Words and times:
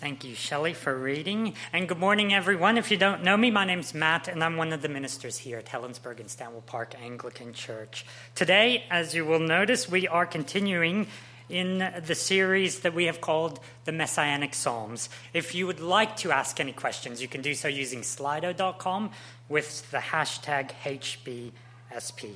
Thank 0.00 0.24
you, 0.24 0.34
Shelley, 0.34 0.72
for 0.72 0.96
reading. 0.96 1.52
And 1.74 1.86
good 1.86 1.98
morning, 1.98 2.32
everyone. 2.32 2.78
If 2.78 2.90
you 2.90 2.96
don't 2.96 3.22
know 3.22 3.36
me, 3.36 3.50
my 3.50 3.66
name's 3.66 3.92
Matt, 3.92 4.28
and 4.28 4.42
I'm 4.42 4.56
one 4.56 4.72
of 4.72 4.80
the 4.80 4.88
ministers 4.88 5.36
here 5.36 5.58
at 5.58 5.66
Helensburgh 5.66 6.20
and 6.20 6.30
Stanwell 6.30 6.62
Park 6.62 6.94
Anglican 7.02 7.52
Church. 7.52 8.06
Today, 8.34 8.84
as 8.90 9.14
you 9.14 9.26
will 9.26 9.40
notice, 9.40 9.90
we 9.90 10.08
are 10.08 10.24
continuing 10.24 11.06
in 11.50 11.92
the 12.06 12.14
series 12.14 12.80
that 12.80 12.94
we 12.94 13.04
have 13.04 13.20
called 13.20 13.60
the 13.84 13.92
Messianic 13.92 14.54
Psalms. 14.54 15.10
If 15.34 15.54
you 15.54 15.66
would 15.66 15.80
like 15.80 16.16
to 16.16 16.32
ask 16.32 16.58
any 16.60 16.72
questions, 16.72 17.20
you 17.20 17.28
can 17.28 17.42
do 17.42 17.52
so 17.52 17.68
using 17.68 18.00
slido.com 18.00 19.10
with 19.50 19.90
the 19.90 19.98
hashtag 19.98 20.70
HBSP. 20.82 22.32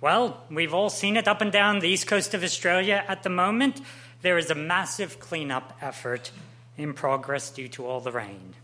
Well, 0.00 0.40
we've 0.50 0.72
all 0.72 0.88
seen 0.88 1.18
it 1.18 1.28
up 1.28 1.42
and 1.42 1.52
down 1.52 1.80
the 1.80 1.88
east 1.88 2.06
coast 2.06 2.32
of 2.32 2.42
Australia 2.42 3.04
at 3.08 3.24
the 3.24 3.28
moment. 3.28 3.82
There 4.26 4.38
is 4.38 4.50
a 4.50 4.56
massive 4.56 5.20
cleanup 5.20 5.78
effort 5.80 6.32
in 6.76 6.94
progress 6.94 7.48
due 7.48 7.68
to 7.68 7.86
all 7.86 8.00
the 8.00 8.10
rain. 8.10 8.54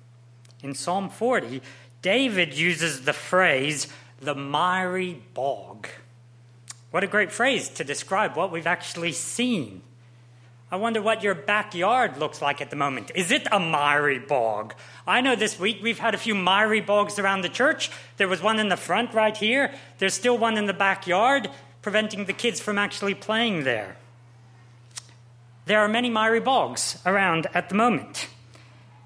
In 0.60 0.74
Psalm 0.74 1.08
40, 1.08 1.62
David 2.02 2.52
uses 2.52 3.02
the 3.02 3.12
phrase, 3.12 3.86
the 4.20 4.34
miry 4.34 5.22
bog. 5.34 5.86
What 6.90 7.04
a 7.04 7.06
great 7.06 7.30
phrase 7.30 7.68
to 7.68 7.84
describe 7.84 8.34
what 8.34 8.50
we've 8.50 8.66
actually 8.66 9.12
seen. 9.12 9.82
I 10.68 10.74
wonder 10.74 11.00
what 11.00 11.22
your 11.22 11.36
backyard 11.36 12.16
looks 12.16 12.42
like 12.42 12.60
at 12.60 12.70
the 12.70 12.74
moment. 12.74 13.12
Is 13.14 13.30
it 13.30 13.46
a 13.52 13.60
miry 13.60 14.18
bog? 14.18 14.74
I 15.06 15.20
know 15.20 15.36
this 15.36 15.60
week 15.60 15.78
we've 15.80 16.00
had 16.00 16.16
a 16.16 16.18
few 16.18 16.34
miry 16.34 16.80
bogs 16.80 17.20
around 17.20 17.42
the 17.42 17.48
church. 17.48 17.88
There 18.16 18.26
was 18.26 18.42
one 18.42 18.58
in 18.58 18.68
the 18.68 18.76
front 18.76 19.14
right 19.14 19.36
here. 19.36 19.72
There's 19.98 20.14
still 20.14 20.36
one 20.36 20.58
in 20.58 20.66
the 20.66 20.74
backyard, 20.74 21.48
preventing 21.82 22.24
the 22.24 22.32
kids 22.32 22.58
from 22.58 22.78
actually 22.78 23.14
playing 23.14 23.62
there. 23.62 23.96
There 25.64 25.78
are 25.80 25.88
many 25.88 26.10
miry 26.10 26.40
bogs 26.40 26.98
around 27.06 27.46
at 27.54 27.68
the 27.68 27.74
moment. 27.74 28.28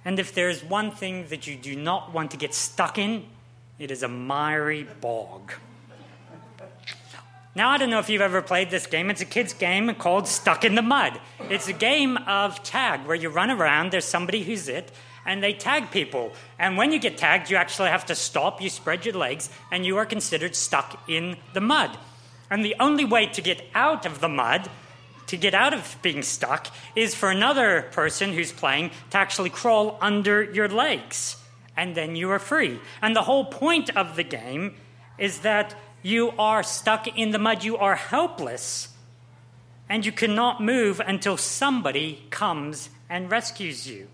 And 0.04 0.18
if 0.18 0.32
there's 0.32 0.64
one 0.64 0.90
thing 0.90 1.26
that 1.28 1.46
you 1.46 1.56
do 1.56 1.76
not 1.76 2.14
want 2.14 2.30
to 2.30 2.36
get 2.36 2.54
stuck 2.54 2.96
in, 2.96 3.26
it 3.78 3.90
is 3.90 4.02
a 4.02 4.08
miry 4.08 4.84
bog. 5.00 5.52
Now, 7.54 7.70
I 7.70 7.78
don't 7.78 7.90
know 7.90 7.98
if 7.98 8.08
you've 8.08 8.22
ever 8.22 8.42
played 8.42 8.70
this 8.70 8.86
game. 8.86 9.10
It's 9.10 9.22
a 9.22 9.26
kid's 9.26 9.52
game 9.52 9.94
called 9.94 10.28
Stuck 10.28 10.64
in 10.64 10.74
the 10.74 10.82
Mud. 10.82 11.18
It's 11.50 11.68
a 11.68 11.72
game 11.72 12.18
of 12.18 12.62
tag 12.62 13.06
where 13.06 13.16
you 13.16 13.30
run 13.30 13.50
around, 13.50 13.90
there's 13.90 14.04
somebody 14.04 14.42
who's 14.42 14.68
it, 14.68 14.92
and 15.24 15.42
they 15.42 15.54
tag 15.54 15.90
people. 15.90 16.32
And 16.58 16.76
when 16.76 16.92
you 16.92 16.98
get 16.98 17.16
tagged, 17.16 17.50
you 17.50 17.56
actually 17.56 17.88
have 17.88 18.06
to 18.06 18.14
stop, 18.14 18.60
you 18.60 18.70
spread 18.70 19.04
your 19.04 19.14
legs, 19.14 19.50
and 19.72 19.84
you 19.84 19.96
are 19.96 20.06
considered 20.06 20.54
stuck 20.54 21.02
in 21.08 21.36
the 21.54 21.60
mud. 21.60 21.96
And 22.50 22.64
the 22.64 22.76
only 22.78 23.04
way 23.04 23.26
to 23.26 23.40
get 23.40 23.64
out 23.74 24.06
of 24.06 24.20
the 24.20 24.28
mud 24.28 24.70
to 25.26 25.36
get 25.36 25.54
out 25.54 25.74
of 25.74 25.96
being 26.02 26.22
stuck 26.22 26.68
is 26.94 27.14
for 27.14 27.30
another 27.30 27.82
person 27.92 28.32
who's 28.32 28.52
playing 28.52 28.90
to 29.10 29.18
actually 29.18 29.50
crawl 29.50 29.98
under 30.00 30.42
your 30.42 30.68
legs, 30.68 31.36
and 31.76 31.94
then 31.94 32.16
you 32.16 32.30
are 32.30 32.38
free. 32.38 32.80
And 33.02 33.14
the 33.14 33.22
whole 33.22 33.44
point 33.44 33.90
of 33.96 34.16
the 34.16 34.22
game 34.22 34.74
is 35.18 35.40
that 35.40 35.74
you 36.02 36.30
are 36.38 36.62
stuck 36.62 37.08
in 37.18 37.30
the 37.30 37.38
mud, 37.38 37.64
you 37.64 37.76
are 37.76 37.96
helpless, 37.96 38.88
and 39.88 40.06
you 40.06 40.12
cannot 40.12 40.62
move 40.62 41.00
until 41.00 41.36
somebody 41.36 42.26
comes 42.30 42.90
and 43.08 43.30
rescues 43.30 43.88
you. 43.88 44.08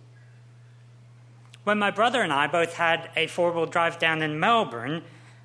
When 1.65 1.79
my 1.79 1.91
brother 1.91 2.23
and 2.23 2.33
I 2.33 2.47
both 2.47 2.75
had 2.75 3.11
a 3.15 3.27
four 3.27 3.53
wheel 3.53 3.67
drive 3.67 3.99
down 3.99 4.23
in 4.23 4.41
Melbourne, 4.41 5.03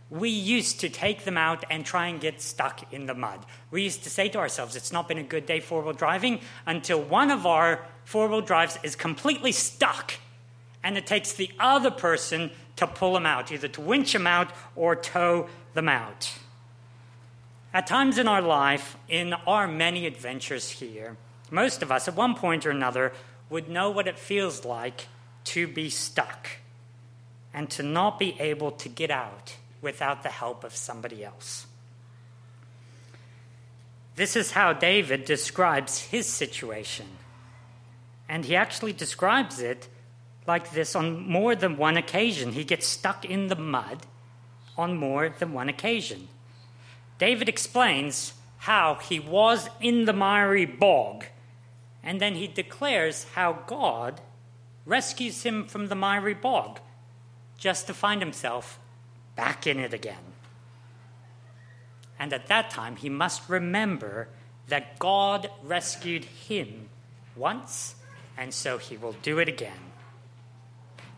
we 0.09 0.30
used 0.30 0.80
to 0.80 0.89
take 0.89 1.25
them 1.25 1.38
out 1.38 1.66
and 1.69 1.86
try 1.86 2.08
and 2.08 2.22
get 2.22 2.41
stuck 2.41 2.94
in 2.94 3.08
the 3.08 3.13
mud. 3.13 3.45
We 3.72 3.83
used 3.83 4.03
to 4.03 4.09
say 4.09 4.30
to 4.30 4.39
ourselves, 4.39 4.75
it's 4.75 4.91
not 4.91 5.08
been 5.08 5.17
a 5.17 5.23
good 5.23 5.45
day 5.45 5.59
four 5.59 5.81
wheel 5.81 5.94
driving 5.94 6.39
until 6.66 7.02
one 7.02 7.30
of 7.30 7.45
our 7.45 7.83
four 8.05 8.27
wheel 8.27 8.41
drives 8.41 8.80
is 8.83 8.95
completely 8.95 9.52
stuck 9.52 10.14
and 10.83 10.98
it 10.98 11.05
takes 11.05 11.33
the 11.33 11.52
other 11.59 11.92
person 11.92 12.52
to 12.77 12.87
pull 12.87 13.14
them 13.14 13.26
out, 13.26 13.52
either 13.52 13.67
to 13.67 13.81
winch 13.81 14.14
them 14.14 14.27
out 14.27 14.49
or 14.76 14.95
tow 14.95 15.49
them 15.73 15.89
out. 15.89 16.31
At 17.73 17.87
times 17.87 18.17
in 18.17 18.27
our 18.27 18.42
life, 18.42 18.95
in 19.10 19.33
our 19.33 19.67
many 19.67 20.08
adventures 20.08 20.70
here, 20.70 21.17
most 21.52 21.81
of 21.81 21.92
us 21.92 22.08
at 22.08 22.15
one 22.15 22.36
point 22.36 22.65
or 22.65 22.70
another 22.70 23.11
would 23.49 23.67
know 23.67 23.89
what 23.89 24.08
it 24.08 24.17
feels 24.17 24.64
like 24.64 25.08
to 25.45 25.67
be 25.67 25.89
stuck 25.89 26.48
and 27.54 27.70
to 27.71 27.83
not 27.83 28.20
be 28.20 28.39
able 28.39 28.71
to 28.71 28.87
get 28.87 29.11
out 29.11 29.58
without 29.82 30.23
the 30.23 30.30
help 30.30 30.64
of 30.64 30.76
somebody 30.76 31.23
else. 31.23 31.67
This 34.15 34.36
is 34.36 34.52
how 34.52 34.73
David 34.73 35.26
describes 35.26 36.02
his 36.02 36.26
situation. 36.26 37.05
And 38.27 38.45
he 38.45 38.55
actually 38.55 38.93
describes 38.93 39.60
it 39.60 39.87
like 40.48 40.71
this 40.71 40.95
on 40.95 41.30
more 41.30 41.55
than 41.55 41.77
one 41.77 41.98
occasion. 41.98 42.54
He 42.54 42.64
gets 42.64 42.87
stuck 42.87 43.26
in 43.26 43.48
the 43.48 43.55
mud 43.55 44.05
on 44.77 44.98
more 44.98 45.30
than 45.30 45.54
one 45.54 45.70
occasion. 45.70 46.27
David 47.20 47.48
explains 47.48 48.33
how 48.60 48.95
he 48.95 49.20
was 49.20 49.70
in 49.80 50.05
the 50.05 50.14
miry 50.14 50.66
bog, 50.66 51.26
and 52.04 52.20
then 52.20 52.36
he 52.36 52.48
declares 52.48 53.26
how 53.36 53.60
God 53.67 54.21
rescues 54.86 55.43
him 55.43 55.66
from 55.66 55.87
the 55.87 55.95
miry 55.95 56.33
bog 56.33 56.80
just 57.58 57.87
to 57.87 57.93
find 57.93 58.21
himself 58.21 58.80
back 59.37 59.65
in 59.65 59.80
it 59.80 59.93
again. 59.93 60.33
And 62.20 62.33
at 62.33 62.48
that 62.48 62.70
time, 62.70 62.98
he 62.98 63.09
must 63.09 63.48
remember 63.48 64.27
that 64.67 64.99
God 64.99 65.49
rescued 65.64 66.25
him 66.25 66.89
once, 67.36 67.95
and 68.37 68.53
so 68.53 68.77
he 68.77 68.98
will 68.98 69.15
do 69.21 69.39
it 69.39 69.48
again. 69.48 69.92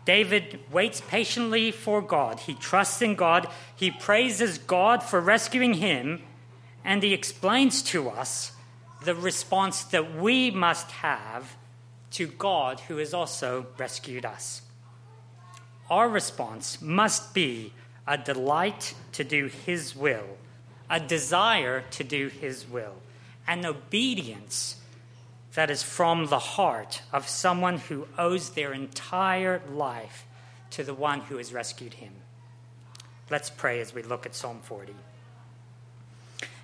David 0.05 0.59
waits 0.71 1.01
patiently 1.01 1.71
for 1.71 2.01
God. 2.01 2.39
He 2.41 2.53
trusts 2.53 3.01
in 3.01 3.15
God. 3.15 3.47
He 3.75 3.91
praises 3.91 4.57
God 4.57 5.03
for 5.03 5.19
rescuing 5.19 5.75
him, 5.75 6.21
and 6.83 7.01
he 7.01 7.13
explains 7.13 7.81
to 7.83 8.09
us 8.09 8.51
the 9.03 9.15
response 9.15 9.83
that 9.85 10.15
we 10.15 10.51
must 10.51 10.91
have 10.91 11.55
to 12.11 12.27
God 12.27 12.79
who 12.81 12.97
has 12.97 13.13
also 13.13 13.67
rescued 13.77 14.25
us. 14.25 14.61
Our 15.89 16.09
response 16.09 16.81
must 16.81 17.33
be 17.33 17.73
a 18.09 18.17
delight 18.17 18.95
to 19.13 19.23
do 19.23 19.45
His 19.45 19.95
will, 19.95 20.25
a 20.89 20.99
desire 20.99 21.83
to 21.91 22.03
do 22.03 22.27
His 22.27 22.67
will, 22.67 22.95
an 23.47 23.65
obedience 23.65 24.77
that 25.53 25.69
is 25.69 25.83
from 25.83 26.25
the 26.25 26.39
heart 26.39 27.03
of 27.13 27.27
someone 27.27 27.77
who 27.77 28.07
owes 28.17 28.49
their 28.51 28.73
entire 28.73 29.61
life 29.71 30.25
to 30.71 30.83
the 30.83 30.93
one 30.93 31.21
who 31.21 31.37
has 31.37 31.53
rescued 31.53 31.95
him. 31.95 32.13
Let's 33.29 33.49
pray 33.49 33.79
as 33.79 33.93
we 33.93 34.03
look 34.03 34.25
at 34.25 34.35
Psalm 34.35 34.59
40. 34.63 34.93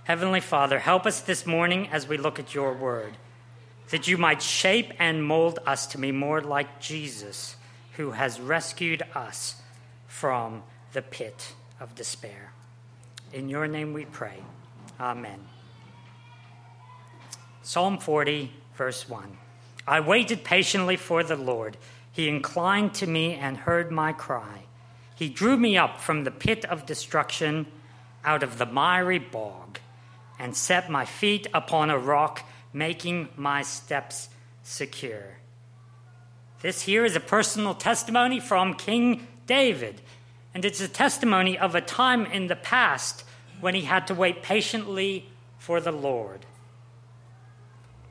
Heavenly 0.03 0.39
Father, 0.39 0.79
help 0.79 1.05
us 1.05 1.21
this 1.21 1.45
morning 1.45 1.89
as 1.91 2.07
we 2.07 2.17
look 2.17 2.39
at 2.39 2.53
your 2.53 2.73
word, 2.73 3.17
that 3.89 4.07
you 4.07 4.17
might 4.17 4.41
shape 4.41 4.93
and 4.99 5.25
mold 5.25 5.59
us 5.65 5.87
to 5.87 5.97
be 5.97 6.11
more 6.11 6.41
like 6.41 6.79
Jesus, 6.79 7.55
who 7.97 8.11
has 8.11 8.39
rescued 8.39 9.03
us 9.15 9.55
from 10.07 10.63
the 10.95 11.01
pit 11.01 11.53
of 11.81 11.93
despair. 11.93 12.53
In 13.33 13.49
your 13.49 13.67
name 13.67 13.91
we 13.91 14.05
pray. 14.05 14.37
Amen. 14.97 15.45
Psalm 17.63 17.97
40, 17.97 18.49
verse 18.77 19.09
1. 19.09 19.37
I 19.85 19.99
waited 19.99 20.45
patiently 20.45 20.95
for 20.95 21.21
the 21.21 21.35
Lord. 21.35 21.75
He 22.13 22.29
inclined 22.29 22.93
to 22.95 23.07
me 23.07 23.33
and 23.33 23.57
heard 23.57 23.91
my 23.91 24.13
cry. 24.13 24.63
He 25.15 25.27
drew 25.27 25.57
me 25.57 25.77
up 25.77 25.99
from 25.99 26.23
the 26.23 26.31
pit 26.31 26.63
of 26.63 26.85
destruction, 26.85 27.67
out 28.23 28.41
of 28.41 28.57
the 28.57 28.65
miry 28.65 29.19
bog, 29.19 29.79
and 30.39 30.55
set 30.55 30.89
my 30.89 31.03
feet 31.03 31.45
upon 31.53 31.89
a 31.89 31.99
rock, 31.99 32.47
making 32.71 33.27
my 33.35 33.63
steps 33.63 34.29
secure. 34.63 35.39
This 36.61 36.83
here 36.83 37.03
is 37.03 37.17
a 37.17 37.19
personal 37.19 37.73
testimony 37.73 38.39
from 38.39 38.75
King 38.75 39.27
David. 39.45 40.01
And 40.55 40.63
it's 40.63 40.79
a 40.79 40.87
testimony 40.87 41.59
of 41.59 41.75
a 41.75 41.81
time 41.81 42.25
in 42.25 42.47
the 42.47 42.55
past 42.55 43.25
when 43.59 43.75
he 43.75 43.81
had 43.81 44.07
to 44.07 44.15
wait 44.15 44.41
patiently 44.41 45.25
for 45.59 45.81
the 45.81 45.91
Lord. 45.91 46.45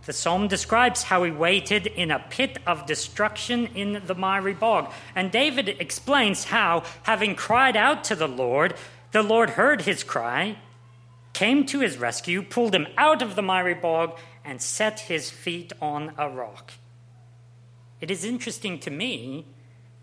The 0.04 0.12
psalm 0.12 0.48
describes 0.48 1.04
how 1.04 1.22
he 1.22 1.30
waited 1.30 1.86
in 1.86 2.10
a 2.10 2.18
pit 2.18 2.58
of 2.66 2.84
destruction 2.84 3.68
in 3.68 4.02
the 4.04 4.14
miry 4.14 4.52
bog. 4.52 4.92
And 5.16 5.32
David 5.32 5.70
explains 5.80 6.44
how, 6.44 6.84
having 7.04 7.34
cried 7.34 7.76
out 7.76 8.04
to 8.04 8.14
the 8.14 8.28
Lord, 8.28 8.74
the 9.12 9.22
Lord 9.22 9.50
heard 9.50 9.82
his 9.82 10.04
cry, 10.04 10.58
came 11.32 11.64
to 11.66 11.80
his 11.80 11.96
rescue, 11.96 12.42
pulled 12.42 12.74
him 12.74 12.86
out 12.98 13.22
of 13.22 13.36
the 13.36 13.42
miry 13.42 13.72
bog, 13.72 14.18
and 14.44 14.60
set 14.60 15.00
his 15.00 15.30
feet 15.30 15.72
on 15.80 16.12
a 16.18 16.28
rock. 16.28 16.72
It 18.02 18.10
is 18.10 18.22
interesting 18.22 18.78
to 18.80 18.90
me 18.90 19.46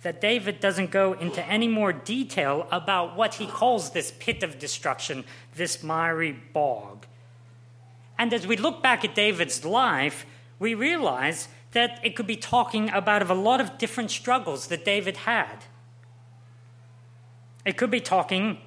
that 0.01 0.19
David 0.19 0.59
doesn't 0.59 0.92
go 0.92 1.13
into 1.13 1.45
any 1.45 1.68
more 1.68 1.94
detail 1.94 2.68
about 2.71 3.15
what 3.15 3.36
he 3.36 3.45
calls 3.45 3.92
this 3.92 4.12
pit 4.19 4.42
of 4.42 4.57
destruction, 4.57 5.24
this 5.56 5.83
miry 5.83 6.31
bog. 6.31 7.06
And 8.18 8.33
as 8.33 8.48
we 8.48 8.57
look 8.57 8.81
back 8.81 9.06
at 9.06 9.15
David's 9.15 9.63
life, 9.63 10.25
we 10.59 10.74
realize 10.74 11.48
that 11.71 12.00
it 12.03 12.15
could 12.15 12.27
be 12.27 12.36
talking 12.36 12.89
about 12.89 13.27
a 13.30 13.33
lot 13.33 13.62
of 13.62 13.77
different 13.77 14.12
struggles 14.12 14.68
that 14.68 14.83
David 14.86 15.18
had. 15.18 15.65
It 17.65 17.77
could 17.77 17.92
be 17.92 18.01
talking 18.01 18.57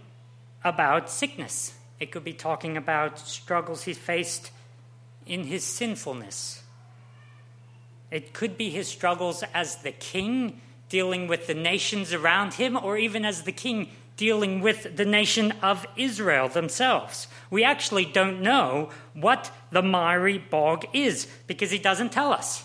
about 0.62 1.10
sickness. 1.10 1.74
It 2.00 2.10
could 2.10 2.24
be 2.24 2.32
talking 2.32 2.76
about 2.76 3.18
struggles 3.18 3.84
he 3.84 3.94
faced 3.94 4.50
in 5.26 5.44
his 5.44 5.64
sinfulness. 5.64 6.62
It 8.10 8.32
could 8.32 8.56
be 8.56 8.70
his 8.70 8.88
struggles 8.88 9.42
as 9.52 9.76
the 9.76 9.92
king 9.92 10.60
dealing 10.94 11.26
with 11.26 11.48
the 11.48 11.54
nations 11.54 12.12
around 12.12 12.54
him, 12.54 12.76
or 12.76 12.96
even 12.96 13.24
as 13.24 13.42
the 13.42 13.50
king 13.50 13.90
dealing 14.16 14.60
with 14.60 14.96
the 14.96 15.04
nation 15.04 15.50
of 15.60 15.84
Israel 15.96 16.48
themselves. 16.48 17.26
We 17.50 17.64
actually 17.64 18.04
don't 18.04 18.40
know 18.40 18.90
what 19.12 19.50
the 19.72 19.82
miry 19.82 20.38
bog 20.38 20.84
is 20.92 21.26
because 21.48 21.72
he 21.72 21.78
doesn't 21.78 22.12
tell 22.12 22.32
us. 22.32 22.62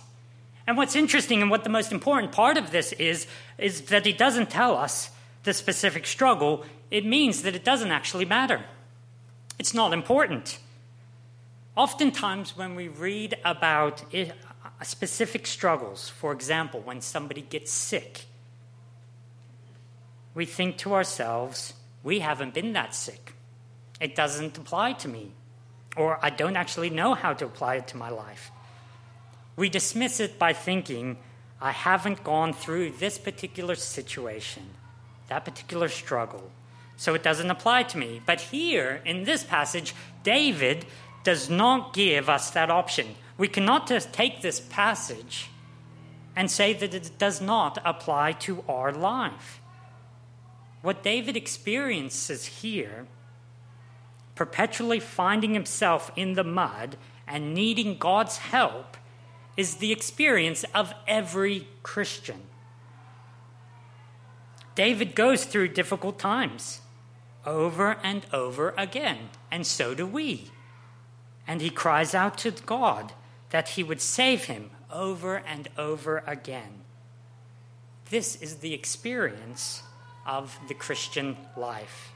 And 0.67 0.77
what's 0.77 0.95
interesting 0.95 1.41
and 1.41 1.49
what 1.49 1.63
the 1.63 1.71
most 1.71 1.91
important 1.91 2.31
part 2.31 2.55
of 2.55 2.69
this 2.69 2.91
is, 2.93 3.25
is 3.57 3.81
that 3.85 4.05
he 4.05 4.13
doesn't 4.13 4.51
tell 4.51 4.77
us 4.77 5.09
the 5.41 5.51
specific 5.51 6.05
struggle. 6.05 6.63
It 6.91 7.07
means 7.07 7.41
that 7.41 7.55
it 7.55 7.65
doesn't 7.65 7.89
actually 7.89 8.25
matter. 8.25 8.63
It's 9.57 9.73
not 9.73 9.91
important. 9.91 10.59
Oftentimes, 11.75 12.55
when 12.55 12.75
we 12.75 12.89
read 12.89 13.37
about 13.43 14.03
it, 14.13 14.33
specific 14.85 15.45
struggles, 15.45 16.09
for 16.09 16.31
example, 16.31 16.79
when 16.79 17.01
somebody 17.01 17.41
gets 17.41 17.71
sick, 17.71 18.25
we 20.33 20.45
think 20.45 20.77
to 20.77 20.93
ourselves, 20.93 21.73
we 22.03 22.19
haven't 22.19 22.53
been 22.53 22.73
that 22.73 22.95
sick. 22.95 23.33
It 23.99 24.15
doesn't 24.15 24.57
apply 24.57 24.93
to 24.93 25.07
me. 25.07 25.33
Or 25.97 26.17
I 26.21 26.29
don't 26.29 26.55
actually 26.55 26.89
know 26.89 27.13
how 27.13 27.33
to 27.33 27.45
apply 27.45 27.75
it 27.75 27.87
to 27.89 27.97
my 27.97 28.09
life. 28.09 28.51
We 29.55 29.67
dismiss 29.67 30.19
it 30.19 30.39
by 30.39 30.53
thinking, 30.53 31.17
I 31.59 31.71
haven't 31.71 32.23
gone 32.23 32.53
through 32.53 32.91
this 32.91 33.17
particular 33.17 33.75
situation, 33.75 34.63
that 35.27 35.43
particular 35.43 35.89
struggle, 35.89 36.51
so 36.95 37.13
it 37.15 37.23
doesn't 37.23 37.49
apply 37.49 37.83
to 37.83 37.97
me. 37.97 38.21
But 38.25 38.39
here, 38.39 39.01
in 39.03 39.25
this 39.25 39.43
passage, 39.43 39.93
David 40.23 40.85
does 41.29 41.47
not 41.47 41.93
give 41.93 42.27
us 42.27 42.49
that 42.49 42.71
option. 42.71 43.13
We 43.37 43.47
cannot 43.47 43.87
just 43.87 44.11
take 44.11 44.41
this 44.41 44.59
passage 44.59 45.51
and 46.35 46.49
say 46.49 46.73
that 46.73 46.95
it 46.95 47.11
does 47.19 47.39
not 47.39 47.77
apply 47.85 48.31
to 48.47 48.63
our 48.67 48.91
life. 48.91 49.61
What 50.81 51.03
David 51.03 51.37
experiences 51.37 52.45
here, 52.63 53.05
perpetually 54.33 54.99
finding 54.99 55.53
himself 55.53 56.11
in 56.15 56.33
the 56.33 56.43
mud 56.43 56.97
and 57.27 57.53
needing 57.53 57.99
God's 57.99 58.37
help, 58.37 58.97
is 59.55 59.75
the 59.75 59.91
experience 59.91 60.65
of 60.73 60.95
every 61.07 61.67
Christian. 61.83 62.41
David 64.73 65.13
goes 65.13 65.45
through 65.45 65.67
difficult 65.67 66.17
times 66.17 66.81
over 67.45 67.99
and 68.01 68.25
over 68.33 68.73
again, 68.79 69.29
and 69.51 69.67
so 69.67 69.93
do 69.93 70.07
we. 70.07 70.49
And 71.49 71.61
he 71.61 71.71
cries 71.71 72.13
out 72.13 72.37
to 72.39 72.51
God 72.51 73.11
that 73.49 73.69
he 73.69 73.83
would 73.83 74.01
save 74.01 74.43
him 74.43 74.69
over 74.93 75.37
and 75.37 75.67
over 75.79 76.23
again. 76.27 76.81
This 78.11 78.39
is 78.39 78.57
the 78.57 78.75
experience 78.75 79.81
of 80.27 80.59
the 80.67 80.75
Christian 80.75 81.37
life. 81.57 82.11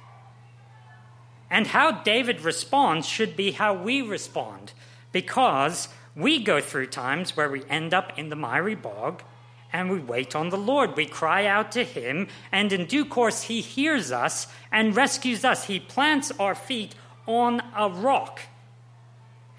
And 1.49 1.65
how 1.65 2.03
David 2.03 2.41
responds 2.41 3.07
should 3.07 3.35
be 3.35 3.53
how 3.53 3.73
we 3.73 4.03
respond, 4.03 4.73
because 5.11 5.89
we 6.15 6.43
go 6.43 6.61
through 6.61 6.87
times 6.87 7.35
where 7.35 7.49
we 7.49 7.63
end 7.67 7.91
up 7.91 8.17
in 8.17 8.29
the 8.29 8.35
miry 8.35 8.75
bog 8.75 9.23
and 9.71 9.89
we 9.89 9.97
wait 9.97 10.35
on 10.35 10.49
the 10.49 10.57
Lord. 10.57 10.95
We 10.95 11.07
cry 11.07 11.47
out 11.47 11.71
to 11.71 11.83
Him, 11.83 12.27
and 12.51 12.71
in 12.71 12.85
due 12.85 13.05
course, 13.05 13.43
He 13.43 13.61
hears 13.61 14.11
us 14.11 14.45
and 14.71 14.95
rescues 14.95 15.43
us. 15.43 15.65
He 15.65 15.79
plants 15.79 16.31
our 16.39 16.53
feet 16.53 16.93
on 17.25 17.63
a 17.75 17.89
rock. 17.89 18.41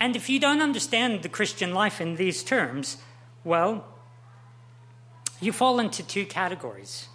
And 0.00 0.17
if 0.17 0.29
you 0.29 0.38
don't 0.38 0.61
understand 0.61 1.23
the 1.23 1.29
Christian 1.29 1.73
life 1.73 2.00
in 2.00 2.17
these 2.17 2.43
terms, 2.43 2.99
well, 3.43 3.87
you 5.41 5.52
fall 5.52 5.79
into 5.79 6.02
two 6.02 6.26
categories. 6.26 7.08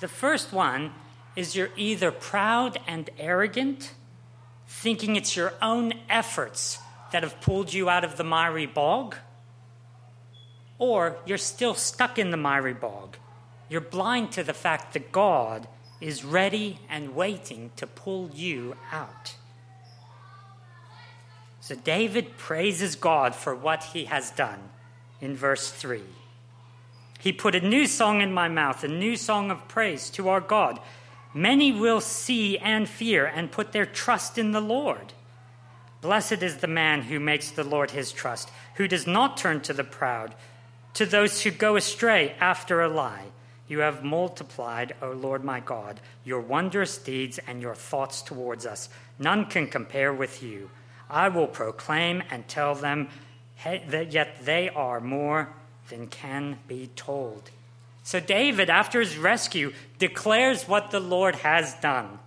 The 0.00 0.08
first 0.08 0.52
one 0.52 0.92
is 1.34 1.56
you're 1.56 1.70
either 1.76 2.10
proud 2.10 2.78
and 2.86 3.10
arrogant, 3.18 3.92
thinking 4.66 5.16
it's 5.16 5.36
your 5.36 5.54
own 5.62 5.94
efforts 6.08 6.78
that 7.12 7.22
have 7.22 7.40
pulled 7.40 7.72
you 7.72 7.88
out 7.88 8.04
of 8.04 8.16
the 8.16 8.24
miry 8.24 8.66
bog, 8.66 9.16
or 10.78 11.16
you're 11.26 11.38
still 11.38 11.74
stuck 11.74 12.18
in 12.18 12.30
the 12.30 12.36
miry 12.36 12.74
bog. 12.74 13.16
You're 13.68 13.80
blind 13.80 14.32
to 14.32 14.44
the 14.44 14.54
fact 14.54 14.92
that 14.92 15.10
God 15.10 15.66
is 16.00 16.24
ready 16.24 16.78
and 16.88 17.14
waiting 17.14 17.70
to 17.76 17.86
pull 17.86 18.30
you 18.34 18.76
out. 18.92 19.34
So 21.68 21.74
David 21.74 22.38
praises 22.38 22.96
God 22.96 23.34
for 23.34 23.54
what 23.54 23.84
he 23.84 24.06
has 24.06 24.30
done 24.30 24.70
in 25.20 25.36
verse 25.36 25.70
3. 25.70 26.00
He 27.20 27.30
put 27.30 27.54
a 27.54 27.60
new 27.60 27.86
song 27.86 28.22
in 28.22 28.32
my 28.32 28.48
mouth, 28.48 28.82
a 28.84 28.88
new 28.88 29.16
song 29.16 29.50
of 29.50 29.68
praise 29.68 30.08
to 30.12 30.30
our 30.30 30.40
God. 30.40 30.80
Many 31.34 31.70
will 31.70 32.00
see 32.00 32.56
and 32.56 32.88
fear 32.88 33.26
and 33.26 33.52
put 33.52 33.72
their 33.72 33.84
trust 33.84 34.38
in 34.38 34.52
the 34.52 34.62
Lord. 34.62 35.12
Blessed 36.00 36.42
is 36.42 36.56
the 36.56 36.66
man 36.66 37.02
who 37.02 37.20
makes 37.20 37.50
the 37.50 37.64
Lord 37.64 37.90
his 37.90 38.12
trust, 38.12 38.48
who 38.76 38.88
does 38.88 39.06
not 39.06 39.36
turn 39.36 39.60
to 39.60 39.74
the 39.74 39.84
proud, 39.84 40.34
to 40.94 41.04
those 41.04 41.42
who 41.42 41.50
go 41.50 41.76
astray 41.76 42.34
after 42.40 42.80
a 42.80 42.88
lie. 42.88 43.26
You 43.68 43.80
have 43.80 44.02
multiplied, 44.02 44.94
O 45.02 45.10
Lord 45.10 45.44
my 45.44 45.60
God, 45.60 46.00
your 46.24 46.40
wondrous 46.40 46.96
deeds 46.96 47.38
and 47.46 47.60
your 47.60 47.74
thoughts 47.74 48.22
towards 48.22 48.64
us. 48.64 48.88
None 49.18 49.44
can 49.44 49.66
compare 49.66 50.14
with 50.14 50.42
you. 50.42 50.70
I 51.10 51.28
will 51.28 51.46
proclaim 51.46 52.22
and 52.30 52.46
tell 52.48 52.74
them, 52.74 53.08
that 53.64 54.12
yet 54.12 54.44
they 54.44 54.68
are 54.68 55.00
more 55.00 55.48
than 55.88 56.06
can 56.06 56.58
be 56.68 56.90
told. 56.94 57.50
So 58.04 58.20
David, 58.20 58.70
after 58.70 59.00
his 59.00 59.18
rescue, 59.18 59.72
declares 59.98 60.68
what 60.68 60.90
the 60.90 61.00
Lord 61.00 61.36
has 61.36 61.74
done. 61.74 62.20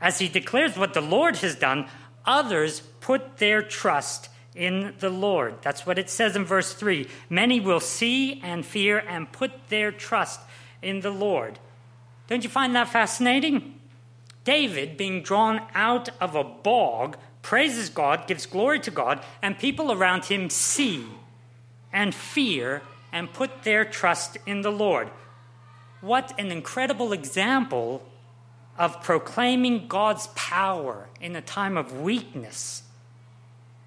As 0.00 0.18
he 0.18 0.28
declares 0.28 0.76
what 0.76 0.92
the 0.92 1.00
Lord 1.00 1.36
has 1.36 1.56
done, 1.56 1.88
Others 2.26 2.80
put 3.00 3.36
their 3.36 3.62
trust 3.62 4.28
in 4.54 4.94
the 4.98 5.10
Lord. 5.10 5.56
That's 5.62 5.84
what 5.84 5.98
it 5.98 6.08
says 6.08 6.36
in 6.36 6.44
verse 6.44 6.72
3. 6.72 7.08
Many 7.28 7.60
will 7.60 7.80
see 7.80 8.40
and 8.42 8.64
fear 8.64 8.98
and 8.98 9.30
put 9.30 9.68
their 9.68 9.92
trust 9.92 10.40
in 10.80 11.00
the 11.00 11.10
Lord. 11.10 11.58
Don't 12.28 12.44
you 12.44 12.50
find 12.50 12.74
that 12.74 12.88
fascinating? 12.88 13.78
David, 14.44 14.96
being 14.96 15.22
drawn 15.22 15.62
out 15.74 16.08
of 16.20 16.34
a 16.34 16.44
bog, 16.44 17.16
praises 17.44 17.90
God, 17.90 18.26
gives 18.26 18.46
glory 18.46 18.80
to 18.80 18.90
God, 18.90 19.22
and 19.40 19.56
people 19.56 19.92
around 19.92 20.24
him 20.24 20.50
see 20.50 21.04
and 21.92 22.12
fear 22.12 22.82
and 23.12 23.32
put 23.32 23.62
their 23.62 23.84
trust 23.84 24.36
in 24.46 24.62
the 24.62 24.72
Lord. 24.72 25.08
What 26.00 26.36
an 26.38 26.50
incredible 26.50 27.12
example 27.12 28.02
of 28.76 29.02
proclaiming 29.02 29.86
God's 29.86 30.26
power 30.34 31.08
in 31.20 31.36
a 31.36 31.40
time 31.40 31.76
of 31.76 32.00
weakness. 32.00 32.82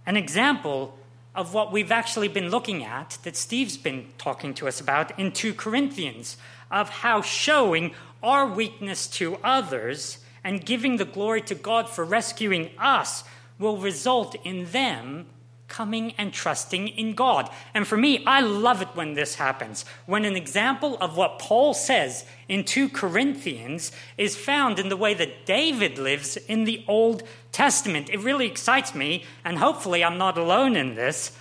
An 0.05 0.15
example 0.15 0.97
of 1.35 1.53
what 1.53 1.71
we've 1.71 1.91
actually 1.91 2.29
been 2.29 2.49
looking 2.49 2.83
at, 2.83 3.17
that 3.23 3.35
Steve's 3.35 3.77
been 3.77 4.07
talking 4.17 4.53
to 4.53 4.67
us 4.67 4.79
about 4.79 5.19
in 5.19 5.31
2 5.31 5.53
Corinthians, 5.53 6.37
of 6.71 6.89
how 6.89 7.21
showing 7.21 7.93
our 8.23 8.47
weakness 8.47 9.07
to 9.07 9.37
others 9.43 10.19
and 10.43 10.65
giving 10.65 10.97
the 10.97 11.05
glory 11.05 11.41
to 11.41 11.55
God 11.55 11.89
for 11.89 12.05
rescuing 12.05 12.71
us 12.77 13.23
will 13.59 13.77
result 13.77 14.35
in 14.43 14.65
them 14.71 15.27
coming 15.67 16.13
and 16.17 16.33
trusting 16.33 16.87
in 16.87 17.13
God. 17.13 17.49
And 17.73 17.85
for 17.85 17.97
me, 17.97 18.23
I 18.25 18.41
love 18.41 18.81
it 18.81 18.89
when 18.93 19.13
this 19.13 19.35
happens. 19.35 19.85
When 20.05 20.25
an 20.25 20.35
example 20.35 20.97
of 21.01 21.17
what 21.17 21.39
Paul 21.39 21.73
says 21.73 22.25
in 22.47 22.63
2 22.63 22.89
Corinthians 22.89 23.91
is 24.17 24.37
found 24.37 24.79
in 24.79 24.89
the 24.89 24.97
way 24.97 25.13
that 25.13 25.45
David 25.45 25.97
lives 25.97 26.37
in 26.37 26.63
the 26.63 26.83
Old 26.87 27.23
Testament. 27.51 28.09
It 28.09 28.19
really 28.19 28.47
excites 28.47 28.95
me, 28.95 29.25
and 29.43 29.57
hopefully, 29.57 30.03
I'm 30.03 30.17
not 30.17 30.37
alone 30.37 30.75
in 30.75 30.95
this. 30.95 31.37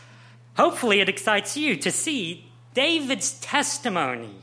Hopefully, 0.57 1.01
it 1.01 1.09
excites 1.09 1.57
you 1.57 1.77
to 1.77 1.91
see 1.91 2.51
David's 2.75 3.39
testimony 3.41 4.35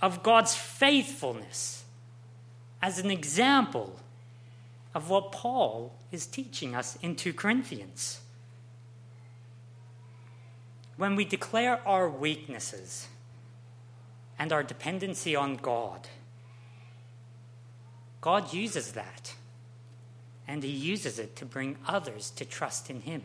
of 0.00 0.22
God's 0.22 0.54
faithfulness 0.54 1.84
as 2.82 2.98
an 2.98 3.10
example 3.10 3.96
of 4.94 5.08
what 5.08 5.32
Paul 5.32 5.92
is 6.12 6.26
teaching 6.26 6.74
us 6.74 6.98
in 7.02 7.16
2 7.16 7.32
Corinthians 7.32 8.20
when 10.96 11.16
we 11.16 11.24
declare 11.24 11.80
our 11.88 12.08
weaknesses 12.08 13.08
and 14.38 14.52
our 14.52 14.62
dependency 14.62 15.34
on 15.34 15.56
God, 15.56 16.06
God 18.20 18.52
uses 18.52 18.92
that, 18.92 19.34
and 20.46 20.62
He 20.62 20.70
uses 20.70 21.18
it 21.18 21.34
to 21.36 21.44
bring 21.44 21.76
others 21.88 22.30
to 22.36 22.44
trust 22.44 22.88
in 22.88 23.00
Him. 23.00 23.22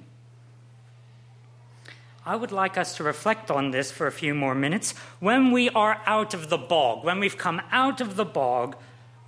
I 2.26 2.36
would 2.36 2.52
like 2.52 2.78
us 2.78 2.96
to 2.98 3.04
reflect 3.04 3.52
on 3.52 3.72
this 3.72 3.92
for 3.92 4.08
a 4.08 4.12
few 4.12 4.34
more 4.34 4.56
minutes. 4.56 4.94
When 5.20 5.52
we 5.52 5.70
are 5.70 6.02
out 6.06 6.34
of 6.34 6.50
the 6.50 6.58
bog, 6.58 7.06
when 7.06 7.20
we've 7.20 7.38
come 7.38 7.62
out 7.72 8.02
of 8.02 8.16
the 8.16 8.26
bog, 8.26 8.76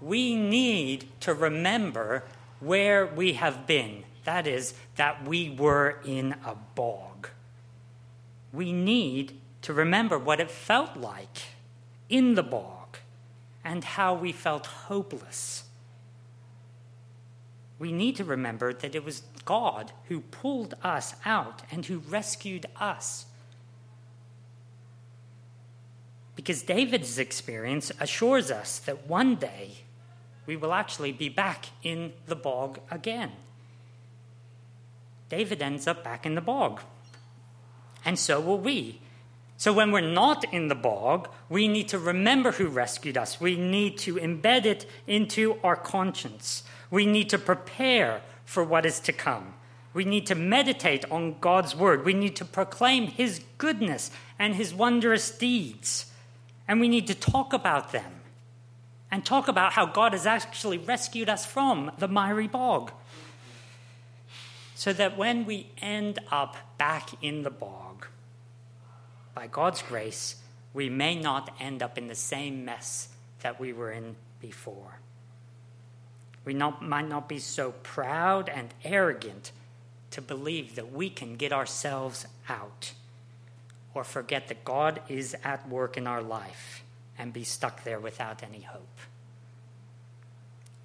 we 0.01 0.35
need 0.35 1.07
to 1.21 1.33
remember 1.33 2.23
where 2.59 3.05
we 3.05 3.33
have 3.33 3.65
been. 3.65 4.03
That 4.25 4.47
is, 4.47 4.73
that 4.95 5.27
we 5.27 5.49
were 5.49 5.99
in 6.05 6.35
a 6.45 6.55
bog. 6.75 7.29
We 8.51 8.71
need 8.71 9.39
to 9.61 9.73
remember 9.73 10.17
what 10.17 10.39
it 10.39 10.51
felt 10.51 10.97
like 10.97 11.39
in 12.09 12.35
the 12.35 12.43
bog 12.43 12.97
and 13.63 13.83
how 13.83 14.13
we 14.13 14.31
felt 14.31 14.65
hopeless. 14.65 15.63
We 17.77 17.91
need 17.91 18.17
to 18.17 18.23
remember 18.23 18.73
that 18.73 18.95
it 18.95 19.05
was 19.05 19.23
God 19.45 19.93
who 20.09 20.19
pulled 20.19 20.75
us 20.83 21.15
out 21.25 21.61
and 21.71 21.85
who 21.85 21.99
rescued 21.99 22.65
us. 22.79 23.25
Because 26.35 26.61
David's 26.61 27.17
experience 27.17 27.91
assures 27.99 28.51
us 28.51 28.79
that 28.79 29.07
one 29.07 29.35
day 29.35 29.83
we 30.49 30.55
will 30.55 30.73
actually 30.73 31.11
be 31.11 31.29
back 31.29 31.67
in 31.83 32.11
the 32.25 32.35
bog 32.35 32.79
again. 32.89 33.31
David 35.29 35.61
ends 35.61 35.85
up 35.85 36.03
back 36.03 36.25
in 36.25 36.33
the 36.33 36.41
bog. 36.41 36.81
And 38.03 38.17
so 38.17 38.41
will 38.41 38.57
we. 38.57 38.99
So 39.57 39.71
when 39.71 39.91
we're 39.91 40.01
not 40.01 40.51
in 40.51 40.67
the 40.67 40.73
bog, 40.73 41.29
we 41.49 41.67
need 41.67 41.87
to 41.89 41.99
remember 41.99 42.53
who 42.53 42.67
rescued 42.67 43.15
us. 43.15 43.39
We 43.39 43.57
need 43.57 43.99
to 43.99 44.15
embed 44.15 44.65
it 44.65 44.87
into 45.05 45.59
our 45.63 45.75
conscience. 45.75 46.63
We 46.89 47.05
need 47.05 47.29
to 47.29 47.37
prepare 47.37 48.23
for 48.43 48.63
what 48.63 48.87
is 48.87 48.99
to 49.01 49.13
come. 49.13 49.53
We 49.93 50.03
need 50.03 50.25
to 50.25 50.33
meditate 50.33 51.05
on 51.11 51.37
God's 51.39 51.75
word. 51.75 52.03
We 52.03 52.15
need 52.15 52.35
to 52.37 52.45
proclaim 52.45 53.05
his 53.05 53.41
goodness 53.59 54.09
and 54.39 54.55
his 54.55 54.73
wondrous 54.73 55.29
deeds. 55.29 56.11
And 56.67 56.79
we 56.79 56.87
need 56.87 57.05
to 57.05 57.13
talk 57.13 57.53
about 57.53 57.91
them 57.91 58.18
and 59.11 59.25
talk 59.25 59.47
about 59.47 59.73
how 59.73 59.85
God 59.85 60.13
has 60.13 60.25
actually 60.25 60.77
rescued 60.77 61.29
us 61.29 61.45
from 61.45 61.91
the 61.97 62.07
miry 62.07 62.47
bog. 62.47 62.91
So 64.75 64.93
that 64.93 65.17
when 65.17 65.45
we 65.45 65.67
end 65.81 66.19
up 66.31 66.55
back 66.77 67.09
in 67.21 67.43
the 67.43 67.49
bog, 67.49 68.07
by 69.33 69.47
God's 69.47 69.81
grace, 69.81 70.35
we 70.73 70.89
may 70.89 71.15
not 71.15 71.53
end 71.59 71.81
up 71.81 71.97
in 71.97 72.07
the 72.07 72.15
same 72.15 72.63
mess 72.63 73.09
that 73.41 73.59
we 73.59 73.73
were 73.73 73.91
in 73.91 74.15
before. 74.39 74.99
We 76.45 76.53
not, 76.53 76.81
might 76.81 77.07
not 77.07 77.27
be 77.27 77.39
so 77.39 77.71
proud 77.83 78.47
and 78.47 78.73
arrogant 78.83 79.51
to 80.11 80.21
believe 80.21 80.75
that 80.75 80.91
we 80.91 81.09
can 81.09 81.35
get 81.35 81.51
ourselves 81.51 82.25
out 82.47 82.93
or 83.93 84.03
forget 84.03 84.47
that 84.47 84.63
God 84.63 85.01
is 85.09 85.35
at 85.43 85.67
work 85.67 85.97
in 85.97 86.07
our 86.07 86.21
life 86.21 86.83
and 87.19 87.33
be 87.33 87.43
stuck 87.43 87.83
there 87.83 87.99
without 87.99 88.41
any 88.41 88.61
hope. 88.61 88.97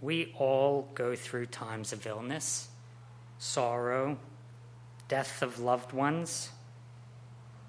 We 0.03 0.35
all 0.37 0.91
go 0.95 1.15
through 1.15 1.47
times 1.47 1.93
of 1.93 2.07
illness, 2.07 2.69
sorrow, 3.39 4.19
death 5.09 5.41
of 5.41 5.61
loved 5.61 5.93
ones, 5.93 6.51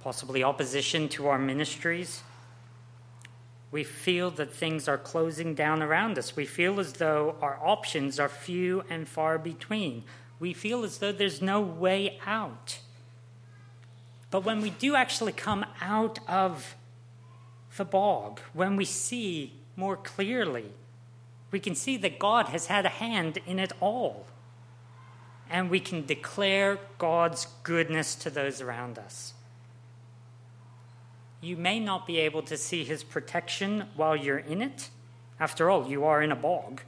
possibly 0.02 0.44
opposition 0.44 1.08
to 1.10 1.28
our 1.28 1.40
ministries. 1.40 2.24
We 3.72 3.84
feel 3.84 4.32
that 4.32 4.52
things 4.52 4.88
are 4.88 4.98
closing 4.98 5.54
down 5.54 5.82
around 5.82 6.18
us. 6.18 6.36
We 6.36 6.46
feel 6.46 6.80
as 6.80 6.94
though 6.94 7.36
our 7.42 7.60
options 7.64 8.20
are 8.20 8.30
few 8.30 8.84
and 8.90 9.08
far 9.08 9.38
between. 9.38 10.04
We 10.40 10.54
feel 10.54 10.84
as 10.84 10.98
though 10.98 11.12
there's 11.12 11.42
no 11.42 11.62
way 11.62 12.20
out. 12.26 12.80
But 14.32 14.44
when 14.44 14.62
we 14.62 14.72
do 14.72 14.96
actually 14.96 15.32
come 15.32 15.66
out 15.82 16.20
of 16.28 16.76
the 17.78 17.86
bog, 17.86 18.40
when 18.54 18.76
we 18.76 18.86
see 18.86 19.54
more 19.76 19.98
clearly, 19.98 20.72
we 21.52 21.60
can 21.60 21.76
see 21.76 21.98
that 21.98 22.20
God 22.20 22.48
has 22.48 22.68
had 22.68 22.86
a 22.86 22.90
hand 22.90 23.40
in 23.46 23.60
it 23.60 23.74
all. 23.80 24.26
And 25.50 25.70
we 25.70 25.80
can 25.80 26.06
declare 26.06 26.80
God's 26.98 27.48
goodness 27.64 28.16
to 28.16 28.30
those 28.30 28.62
around 28.62 28.98
us. 28.98 29.34
You 31.40 31.56
may 31.56 31.80
not 31.80 32.08
be 32.08 32.18
able 32.20 32.42
to 32.44 32.58
see 32.58 32.84
his 32.84 33.04
protection 33.04 33.86
while 33.96 34.16
you're 34.16 34.40
in 34.40 34.62
it. 34.62 34.90
After 35.40 35.70
all, 35.70 35.88
you 35.88 36.06
are 36.06 36.22
in 36.22 36.32
a 36.32 36.36
bog. 36.36 36.82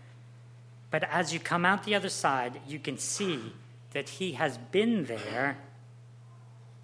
But 0.89 1.03
as 1.03 1.33
you 1.33 1.39
come 1.39 1.65
out 1.65 1.83
the 1.83 1.93
other 1.93 2.09
side, 2.09 2.59
you 2.67 2.79
can 2.79 2.97
see 2.97 3.53
that 3.91 4.09
he 4.09 4.33
has 4.33 4.57
been 4.57 5.05
there 5.05 5.57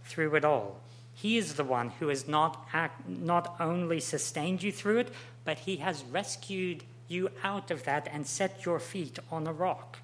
through 0.04 0.36
it 0.36 0.46
all. 0.46 0.83
He 1.14 1.38
is 1.38 1.54
the 1.54 1.64
one 1.64 1.90
who 2.00 2.08
has 2.08 2.28
not, 2.28 2.68
act, 2.74 3.08
not 3.08 3.56
only 3.60 4.00
sustained 4.00 4.64
you 4.64 4.72
through 4.72 5.00
it, 5.00 5.12
but 5.46 5.60
He 5.60 5.78
has 5.78 6.04
rescued 6.04 6.84
you 7.08 7.30
out 7.44 7.70
of 7.72 7.84
that 7.84 8.08
and 8.12 8.26
set 8.26 8.66
your 8.66 8.80
feet 8.80 9.20
on 9.32 9.48
a 9.48 9.54
rock. 9.54 10.00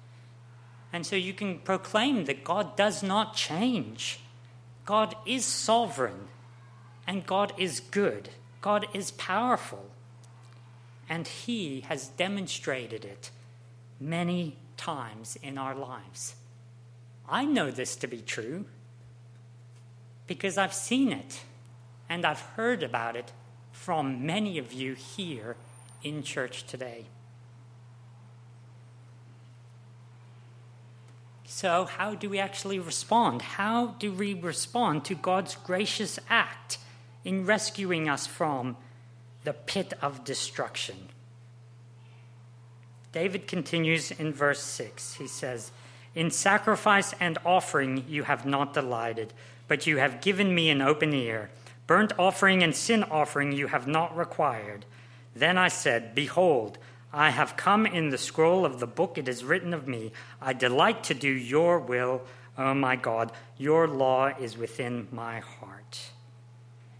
And 0.92 1.06
so 1.06 1.16
you 1.16 1.32
can 1.32 1.58
proclaim 1.58 2.24
that 2.24 2.44
God 2.44 2.76
does 2.76 3.02
not 3.02 3.34
change. 3.34 4.20
God 4.84 5.14
is 5.26 5.44
sovereign, 5.44 6.28
and 7.06 7.26
God 7.26 7.52
is 7.58 7.80
good. 7.80 8.30
God 8.60 8.86
is 8.92 9.10
powerful, 9.12 9.90
and 11.08 11.26
He 11.26 11.80
has 11.82 12.08
demonstrated 12.08 13.04
it 13.04 13.30
many 13.98 14.56
times 14.76 15.36
in 15.42 15.58
our 15.58 15.74
lives. 15.74 16.34
I 17.28 17.44
know 17.44 17.70
this 17.70 17.96
to 17.96 18.06
be 18.06 18.20
true 18.20 18.66
because 20.30 20.56
I've 20.56 20.72
seen 20.72 21.10
it 21.10 21.40
and 22.08 22.24
I've 22.24 22.38
heard 22.38 22.84
about 22.84 23.16
it 23.16 23.32
from 23.72 24.24
many 24.24 24.58
of 24.58 24.72
you 24.72 24.94
here 24.94 25.56
in 26.04 26.22
church 26.22 26.68
today. 26.68 27.06
So, 31.44 31.84
how 31.84 32.14
do 32.14 32.30
we 32.30 32.38
actually 32.38 32.78
respond? 32.78 33.42
How 33.42 33.88
do 33.98 34.12
we 34.12 34.34
respond 34.34 35.04
to 35.06 35.16
God's 35.16 35.56
gracious 35.56 36.16
act 36.28 36.78
in 37.24 37.44
rescuing 37.44 38.08
us 38.08 38.28
from 38.28 38.76
the 39.42 39.52
pit 39.52 39.94
of 40.00 40.22
destruction? 40.22 41.08
David 43.10 43.48
continues 43.48 44.12
in 44.12 44.32
verse 44.32 44.62
6. 44.62 45.14
He 45.14 45.26
says, 45.26 45.72
In 46.14 46.30
sacrifice 46.30 47.14
and 47.18 47.36
offering 47.44 48.04
you 48.06 48.22
have 48.22 48.46
not 48.46 48.74
delighted 48.74 49.32
but 49.70 49.86
you 49.86 49.98
have 49.98 50.20
given 50.20 50.52
me 50.52 50.68
an 50.68 50.82
open 50.82 51.14
ear. 51.14 51.48
Burnt 51.86 52.12
offering 52.18 52.60
and 52.60 52.74
sin 52.74 53.04
offering 53.04 53.52
you 53.52 53.68
have 53.68 53.86
not 53.86 54.16
required. 54.16 54.84
Then 55.32 55.56
I 55.56 55.68
said, 55.68 56.12
Behold, 56.12 56.76
I 57.12 57.30
have 57.30 57.56
come 57.56 57.86
in 57.86 58.10
the 58.10 58.18
scroll 58.18 58.64
of 58.64 58.80
the 58.80 58.88
book 58.88 59.16
it 59.16 59.28
is 59.28 59.44
written 59.44 59.72
of 59.72 59.86
me. 59.86 60.10
I 60.42 60.54
delight 60.54 61.04
to 61.04 61.14
do 61.14 61.30
your 61.30 61.78
will, 61.78 62.22
O 62.58 62.74
my 62.74 62.96
God. 62.96 63.30
Your 63.58 63.86
law 63.86 64.32
is 64.40 64.58
within 64.58 65.06
my 65.12 65.38
heart. 65.38 66.10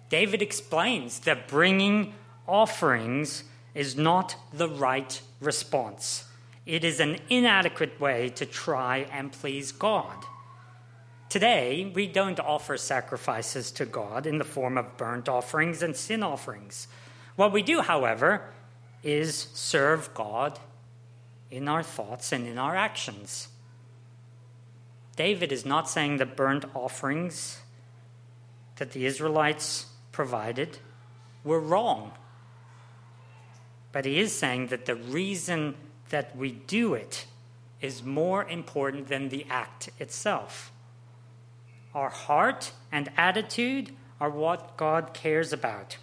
David 0.08 0.40
explains 0.40 1.18
that 1.20 1.48
bringing 1.48 2.14
offerings 2.46 3.42
is 3.74 3.96
not 3.96 4.36
the 4.52 4.68
right 4.68 5.20
response. 5.40 6.22
It 6.66 6.84
is 6.84 7.00
an 7.00 7.18
inadequate 7.28 8.00
way 8.00 8.28
to 8.28 8.46
try 8.46 9.08
and 9.10 9.32
please 9.32 9.72
God. 9.72 10.24
Today, 11.30 11.88
we 11.94 12.08
don't 12.08 12.40
offer 12.40 12.76
sacrifices 12.76 13.70
to 13.72 13.86
God 13.86 14.26
in 14.26 14.38
the 14.38 14.44
form 14.44 14.76
of 14.76 14.96
burnt 14.96 15.28
offerings 15.28 15.80
and 15.80 15.94
sin 15.94 16.24
offerings. 16.24 16.88
What 17.36 17.52
we 17.52 17.62
do, 17.62 17.82
however, 17.82 18.52
is 19.04 19.46
serve 19.54 20.12
God 20.12 20.58
in 21.48 21.68
our 21.68 21.84
thoughts 21.84 22.32
and 22.32 22.48
in 22.48 22.58
our 22.58 22.74
actions. 22.74 23.46
David 25.14 25.52
is 25.52 25.64
not 25.64 25.88
saying 25.88 26.16
that 26.16 26.34
burnt 26.34 26.64
offerings 26.74 27.60
that 28.76 28.90
the 28.90 29.06
Israelites 29.06 29.86
provided 30.10 30.78
were 31.44 31.60
wrong. 31.60 32.10
But 33.92 34.04
he 34.04 34.18
is 34.18 34.34
saying 34.34 34.66
that 34.68 34.86
the 34.86 34.96
reason 34.96 35.76
that 36.08 36.36
we 36.36 36.50
do 36.50 36.94
it 36.94 37.26
is 37.80 38.02
more 38.02 38.44
important 38.48 39.06
than 39.06 39.28
the 39.28 39.46
act 39.48 39.90
itself. 40.00 40.69
Our 41.94 42.10
heart 42.10 42.72
and 42.92 43.10
attitude 43.16 43.94
are 44.20 44.30
what 44.30 44.76
God 44.76 45.12
cares 45.12 45.52
about. 45.52 45.96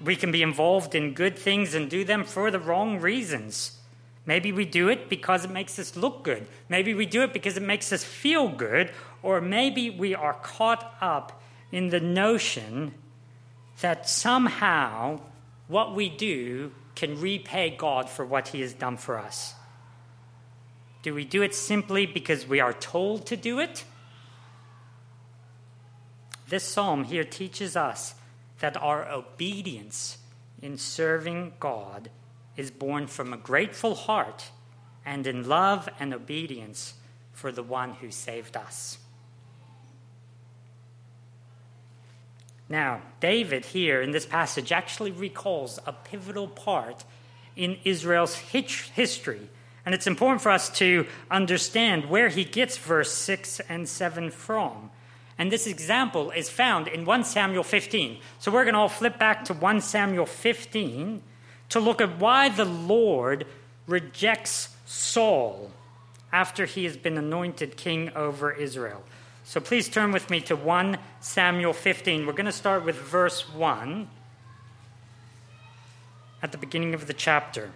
We 0.00 0.16
can 0.16 0.32
be 0.32 0.42
involved 0.42 0.94
in 0.94 1.14
good 1.14 1.38
things 1.38 1.74
and 1.74 1.88
do 1.88 2.04
them 2.04 2.24
for 2.24 2.50
the 2.50 2.58
wrong 2.58 3.00
reasons. 3.00 3.78
Maybe 4.26 4.52
we 4.52 4.64
do 4.64 4.88
it 4.88 5.08
because 5.08 5.44
it 5.44 5.50
makes 5.50 5.78
us 5.78 5.96
look 5.96 6.24
good. 6.24 6.46
Maybe 6.68 6.94
we 6.94 7.06
do 7.06 7.22
it 7.22 7.32
because 7.32 7.56
it 7.56 7.62
makes 7.62 7.92
us 7.92 8.02
feel 8.02 8.48
good. 8.48 8.90
Or 9.22 9.40
maybe 9.40 9.90
we 9.90 10.14
are 10.14 10.34
caught 10.34 10.94
up 11.00 11.40
in 11.70 11.90
the 11.90 12.00
notion 12.00 12.94
that 13.80 14.08
somehow 14.08 15.20
what 15.68 15.94
we 15.94 16.08
do 16.08 16.72
can 16.94 17.20
repay 17.20 17.70
God 17.76 18.08
for 18.08 18.24
what 18.24 18.48
He 18.48 18.60
has 18.60 18.72
done 18.72 18.96
for 18.96 19.18
us. 19.18 19.54
Do 21.02 21.14
we 21.14 21.24
do 21.24 21.42
it 21.42 21.54
simply 21.54 22.06
because 22.06 22.46
we 22.46 22.60
are 22.60 22.72
told 22.72 23.26
to 23.26 23.36
do 23.36 23.58
it? 23.58 23.84
This 26.54 26.62
psalm 26.62 27.02
here 27.02 27.24
teaches 27.24 27.74
us 27.74 28.14
that 28.60 28.76
our 28.76 29.10
obedience 29.10 30.18
in 30.62 30.78
serving 30.78 31.52
God 31.58 32.10
is 32.56 32.70
born 32.70 33.08
from 33.08 33.32
a 33.32 33.36
grateful 33.36 33.96
heart 33.96 34.52
and 35.04 35.26
in 35.26 35.48
love 35.48 35.88
and 35.98 36.14
obedience 36.14 36.94
for 37.32 37.50
the 37.50 37.64
one 37.64 37.94
who 37.94 38.08
saved 38.08 38.56
us. 38.56 38.98
Now, 42.68 43.02
David 43.18 43.64
here 43.64 44.00
in 44.00 44.12
this 44.12 44.24
passage 44.24 44.70
actually 44.70 45.10
recalls 45.10 45.80
a 45.84 45.92
pivotal 45.92 46.46
part 46.46 47.04
in 47.56 47.78
Israel's 47.82 48.36
history. 48.36 49.48
And 49.84 49.92
it's 49.92 50.06
important 50.06 50.40
for 50.40 50.52
us 50.52 50.70
to 50.78 51.08
understand 51.32 52.04
where 52.04 52.28
he 52.28 52.44
gets 52.44 52.78
verse 52.78 53.10
6 53.12 53.58
and 53.68 53.88
7 53.88 54.30
from. 54.30 54.92
And 55.38 55.50
this 55.50 55.66
example 55.66 56.30
is 56.30 56.48
found 56.48 56.88
in 56.88 57.04
1 57.04 57.24
Samuel 57.24 57.64
15. 57.64 58.18
So 58.38 58.52
we're 58.52 58.64
going 58.64 58.74
to 58.74 58.80
all 58.80 58.88
flip 58.88 59.18
back 59.18 59.44
to 59.46 59.54
1 59.54 59.80
Samuel 59.80 60.26
15 60.26 61.22
to 61.70 61.80
look 61.80 62.00
at 62.00 62.18
why 62.18 62.48
the 62.48 62.64
Lord 62.64 63.46
rejects 63.86 64.68
Saul 64.86 65.70
after 66.32 66.66
he 66.66 66.84
has 66.84 66.96
been 66.96 67.18
anointed 67.18 67.76
king 67.76 68.10
over 68.14 68.52
Israel. 68.52 69.02
So 69.44 69.60
please 69.60 69.88
turn 69.88 70.12
with 70.12 70.30
me 70.30 70.40
to 70.42 70.56
1 70.56 70.98
Samuel 71.20 71.72
15. 71.72 72.26
We're 72.26 72.32
going 72.32 72.46
to 72.46 72.52
start 72.52 72.84
with 72.84 72.96
verse 72.96 73.48
1 73.52 74.08
at 76.42 76.52
the 76.52 76.58
beginning 76.58 76.94
of 76.94 77.06
the 77.06 77.12
chapter. 77.12 77.72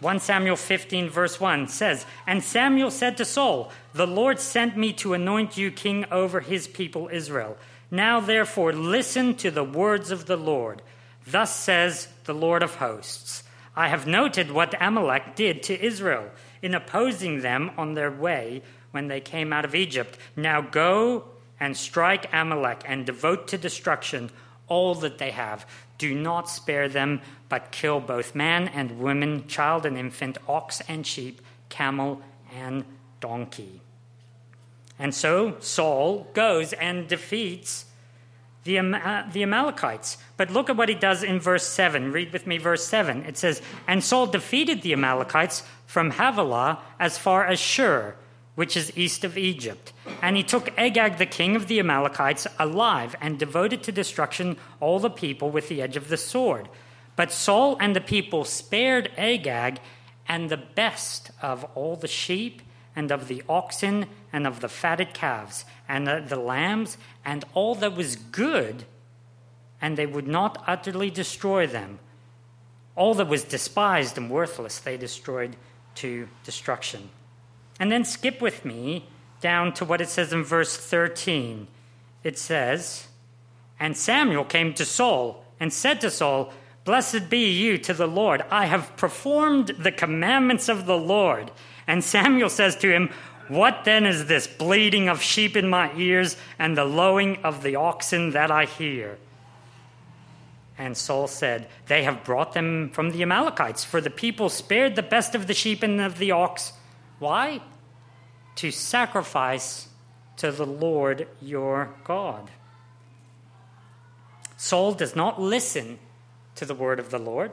1 0.00 0.20
Samuel 0.20 0.56
15, 0.56 1.08
verse 1.08 1.40
1 1.40 1.68
says, 1.68 2.04
And 2.26 2.44
Samuel 2.44 2.90
said 2.90 3.16
to 3.16 3.24
Saul, 3.24 3.72
The 3.94 4.06
Lord 4.06 4.38
sent 4.38 4.76
me 4.76 4.92
to 4.94 5.14
anoint 5.14 5.56
you 5.56 5.70
king 5.70 6.04
over 6.10 6.40
his 6.40 6.68
people 6.68 7.08
Israel. 7.10 7.56
Now, 7.90 8.20
therefore, 8.20 8.72
listen 8.72 9.36
to 9.36 9.50
the 9.50 9.64
words 9.64 10.10
of 10.10 10.26
the 10.26 10.36
Lord. 10.36 10.82
Thus 11.26 11.54
says 11.56 12.08
the 12.24 12.34
Lord 12.34 12.62
of 12.62 12.76
hosts 12.76 13.42
I 13.74 13.88
have 13.88 14.06
noted 14.06 14.50
what 14.50 14.74
Amalek 14.80 15.34
did 15.34 15.62
to 15.64 15.84
Israel 15.84 16.30
in 16.62 16.74
opposing 16.74 17.40
them 17.40 17.70
on 17.76 17.94
their 17.94 18.10
way 18.10 18.62
when 18.90 19.08
they 19.08 19.20
came 19.20 19.52
out 19.52 19.66
of 19.66 19.74
Egypt. 19.74 20.18
Now 20.34 20.62
go 20.62 21.24
and 21.60 21.76
strike 21.76 22.32
Amalek 22.32 22.82
and 22.86 23.04
devote 23.04 23.48
to 23.48 23.58
destruction 23.58 24.30
all 24.68 24.94
that 24.96 25.18
they 25.18 25.30
have. 25.30 25.66
Do 25.98 26.14
not 26.14 26.48
spare 26.48 26.88
them, 26.88 27.20
but 27.48 27.72
kill 27.72 28.00
both 28.00 28.34
man 28.34 28.68
and 28.68 28.98
woman, 28.98 29.46
child 29.46 29.86
and 29.86 29.96
infant, 29.96 30.38
ox 30.48 30.82
and 30.88 31.06
sheep, 31.06 31.40
camel 31.68 32.20
and 32.54 32.84
donkey. 33.20 33.80
And 34.98 35.14
so 35.14 35.56
Saul 35.60 36.28
goes 36.32 36.72
and 36.72 37.06
defeats 37.08 37.86
the, 38.64 38.78
uh, 38.78 39.24
the 39.32 39.42
Amalekites. 39.42 40.18
But 40.36 40.50
look 40.50 40.68
at 40.68 40.76
what 40.76 40.88
he 40.88 40.94
does 40.94 41.22
in 41.22 41.40
verse 41.40 41.66
7. 41.66 42.12
Read 42.12 42.32
with 42.32 42.46
me 42.46 42.58
verse 42.58 42.84
7. 42.86 43.24
It 43.24 43.38
says, 43.38 43.62
And 43.86 44.04
Saul 44.04 44.26
defeated 44.26 44.82
the 44.82 44.92
Amalekites 44.92 45.62
from 45.86 46.10
Havilah 46.12 46.80
as 46.98 47.16
far 47.16 47.46
as 47.46 47.58
Shur, 47.58 48.16
which 48.56 48.76
is 48.76 48.96
east 48.96 49.22
of 49.22 49.38
Egypt. 49.38 49.92
And 50.20 50.36
he 50.36 50.42
took 50.42 50.76
Agag, 50.76 51.18
the 51.18 51.26
king 51.26 51.54
of 51.54 51.68
the 51.68 51.78
Amalekites, 51.78 52.48
alive 52.58 53.14
and 53.20 53.38
devoted 53.38 53.84
to 53.84 53.92
destruction 53.92 54.56
all 54.80 54.98
the 54.98 55.10
people 55.10 55.50
with 55.50 55.68
the 55.68 55.80
edge 55.80 55.96
of 55.96 56.08
the 56.08 56.16
sword. 56.16 56.68
But 57.14 57.32
Saul 57.32 57.76
and 57.80 57.94
the 57.94 58.00
people 58.00 58.44
spared 58.44 59.12
Agag 59.16 59.78
and 60.26 60.50
the 60.50 60.56
best 60.56 61.30
of 61.40 61.64
all 61.74 61.96
the 61.96 62.08
sheep 62.08 62.62
and 62.96 63.12
of 63.12 63.28
the 63.28 63.42
oxen 63.48 64.06
and 64.32 64.46
of 64.46 64.60
the 64.60 64.68
fatted 64.68 65.12
calves 65.14 65.64
and 65.88 66.06
the, 66.06 66.24
the 66.26 66.36
lambs 66.36 66.96
and 67.24 67.44
all 67.54 67.74
that 67.76 67.94
was 67.94 68.16
good, 68.16 68.84
and 69.80 69.96
they 69.96 70.06
would 70.06 70.26
not 70.26 70.64
utterly 70.66 71.10
destroy 71.10 71.66
them. 71.66 71.98
All 72.94 73.14
that 73.14 73.28
was 73.28 73.44
despised 73.44 74.16
and 74.16 74.30
worthless 74.30 74.78
they 74.78 74.96
destroyed 74.96 75.56
to 75.96 76.28
destruction. 76.44 77.10
And 77.78 77.92
then 77.92 78.04
skip 78.04 78.40
with 78.40 78.64
me 78.64 79.06
down 79.40 79.74
to 79.74 79.84
what 79.84 80.00
it 80.00 80.08
says 80.08 80.32
in 80.32 80.44
verse 80.44 80.76
13. 80.76 81.68
It 82.24 82.38
says, 82.38 83.08
And 83.78 83.96
Samuel 83.96 84.44
came 84.44 84.72
to 84.74 84.84
Saul 84.84 85.44
and 85.60 85.72
said 85.72 86.00
to 86.00 86.10
Saul, 86.10 86.52
Blessed 86.84 87.28
be 87.28 87.50
you 87.50 87.78
to 87.78 87.92
the 87.92 88.06
Lord. 88.06 88.44
I 88.50 88.66
have 88.66 88.96
performed 88.96 89.68
the 89.78 89.92
commandments 89.92 90.68
of 90.68 90.86
the 90.86 90.96
Lord. 90.96 91.50
And 91.86 92.02
Samuel 92.02 92.48
says 92.48 92.76
to 92.76 92.92
him, 92.92 93.10
what 93.48 93.84
then 93.84 94.06
is 94.06 94.26
this 94.26 94.46
bleating 94.46 95.08
of 95.08 95.22
sheep 95.22 95.56
in 95.56 95.68
my 95.68 95.94
ears 95.96 96.36
and 96.58 96.76
the 96.76 96.84
lowing 96.84 97.36
of 97.44 97.62
the 97.62 97.76
oxen 97.76 98.30
that 98.30 98.50
I 98.50 98.64
hear? 98.64 99.18
And 100.78 100.96
Saul 100.96 101.28
said, 101.28 101.68
They 101.86 102.02
have 102.02 102.24
brought 102.24 102.52
them 102.52 102.90
from 102.90 103.10
the 103.10 103.22
Amalekites, 103.22 103.84
for 103.84 104.00
the 104.00 104.10
people 104.10 104.48
spared 104.48 104.96
the 104.96 105.02
best 105.02 105.34
of 105.34 105.46
the 105.46 105.54
sheep 105.54 105.82
and 105.82 106.00
of 106.00 106.18
the 106.18 106.32
ox. 106.32 106.72
Why? 107.18 107.60
To 108.56 108.70
sacrifice 108.70 109.88
to 110.36 110.52
the 110.52 110.66
Lord 110.66 111.28
your 111.40 111.94
God. 112.04 112.50
Saul 114.56 114.94
does 114.94 115.14
not 115.14 115.40
listen 115.40 115.98
to 116.54 116.64
the 116.64 116.74
word 116.74 116.98
of 116.98 117.10
the 117.10 117.18
Lord. 117.18 117.52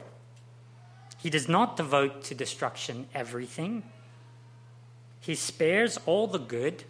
He 1.18 1.30
does 1.30 1.48
not 1.48 1.78
devote 1.78 2.24
to 2.26 2.36
destruction 2.36 3.08
everything. 3.14 3.84
He 5.20 5.36
spares 5.36 5.98
all 6.06 6.28
the 6.28 6.40
good, 6.40 6.84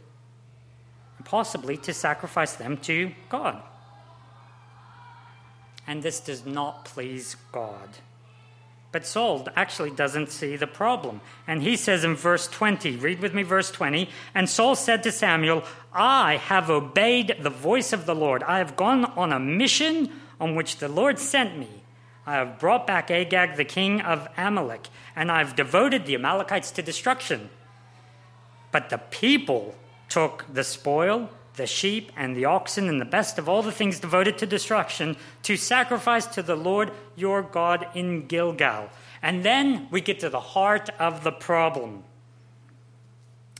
possibly 1.23 1.77
to 1.77 1.93
sacrifice 1.93 2.53
them 2.53 2.77
to 2.77 3.11
God. 3.29 3.61
And 5.85 6.01
this 6.01 6.19
does 6.19 6.45
not 6.45 6.85
please 6.85 7.35
God. 7.51 7.89
But 8.93 9.07
Saul 9.07 9.47
actually 9.55 9.89
doesn't 9.89 10.29
see 10.29 10.55
the 10.55 10.67
problem. 10.67 11.19
And 11.47 11.63
he 11.63 11.75
says 11.75 12.03
in 12.03 12.15
verse 12.15 12.47
20, 12.47 12.95
read 12.97 13.19
with 13.21 13.33
me 13.33 13.41
verse 13.41 13.71
20, 13.71 14.07
and 14.35 14.47
Saul 14.47 14.75
said 14.75 15.01
to 15.03 15.11
Samuel, 15.11 15.63
I 15.91 16.37
have 16.37 16.69
obeyed 16.69 17.37
the 17.41 17.49
voice 17.49 17.91
of 17.91 18.05
the 18.05 18.13
Lord. 18.13 18.43
I 18.43 18.59
have 18.59 18.75
gone 18.75 19.05
on 19.05 19.33
a 19.33 19.39
mission 19.39 20.11
on 20.39 20.55
which 20.55 20.77
the 20.77 20.87
Lord 20.87 21.17
sent 21.17 21.57
me. 21.57 21.67
I 22.27 22.35
have 22.35 22.59
brought 22.59 22.85
back 22.85 23.09
Agag, 23.09 23.57
the 23.57 23.65
king 23.65 23.99
of 23.99 24.29
Amalek, 24.37 24.87
and 25.15 25.31
I 25.31 25.39
have 25.39 25.55
devoted 25.55 26.05
the 26.05 26.13
Amalekites 26.13 26.69
to 26.71 26.83
destruction. 26.83 27.49
But 28.71 28.91
the 28.91 28.99
people 28.99 29.73
took 30.07 30.45
the 30.53 30.63
spoil, 30.63 31.31
the 31.55 31.67
sheep, 31.67 32.11
and 32.17 32.35
the 32.35 32.45
oxen, 32.45 32.89
and 32.89 32.99
the 32.99 33.05
best 33.05 33.37
of 33.37 33.47
all 33.47 33.61
the 33.61 33.71
things 33.71 33.99
devoted 33.99 34.37
to 34.39 34.45
destruction 34.45 35.15
to 35.43 35.55
sacrifice 35.55 36.25
to 36.25 36.41
the 36.41 36.55
Lord 36.55 36.91
your 37.15 37.41
God 37.43 37.87
in 37.93 38.25
Gilgal. 38.27 38.89
And 39.21 39.43
then 39.43 39.87
we 39.91 40.01
get 40.01 40.19
to 40.21 40.29
the 40.29 40.39
heart 40.39 40.89
of 40.99 41.23
the 41.23 41.31
problem. 41.31 42.03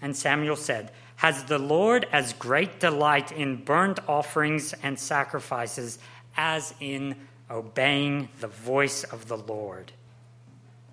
And 0.01 0.15
Samuel 0.15 0.55
said, 0.55 0.91
Has 1.17 1.45
the 1.45 1.59
Lord 1.59 2.07
as 2.11 2.33
great 2.33 2.79
delight 2.79 3.31
in 3.31 3.63
burnt 3.63 3.99
offerings 4.07 4.73
and 4.83 4.99
sacrifices 4.99 5.99
as 6.35 6.73
in 6.79 7.15
obeying 7.49 8.29
the 8.39 8.47
voice 8.47 9.03
of 9.03 9.27
the 9.27 9.37
Lord? 9.37 9.93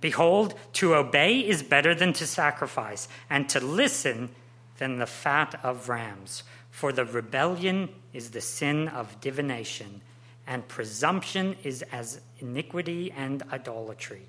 Behold, 0.01 0.55
to 0.75 0.95
obey 0.95 1.41
is 1.41 1.63
better 1.63 1.95
than 1.95 2.13
to 2.15 2.27
sacrifice, 2.27 3.09
and 3.29 3.49
to 3.51 3.61
listen 3.61 4.31
than 4.79 4.99
the 4.99 5.07
fat 5.07 5.59
of 5.63 5.89
rams. 5.89 6.43
For 6.71 6.93
the 6.93 7.05
rebellion 7.05 7.91
is 8.13 8.31
the 8.31 8.41
sin 8.41 8.89
of 8.89 9.21
divination, 9.21 10.01
and 10.47 10.67
presumption 10.67 11.57
is 11.63 11.83
as 11.93 12.21
iniquity 12.39 13.13
and 13.13 13.43
idolatry. 13.53 14.27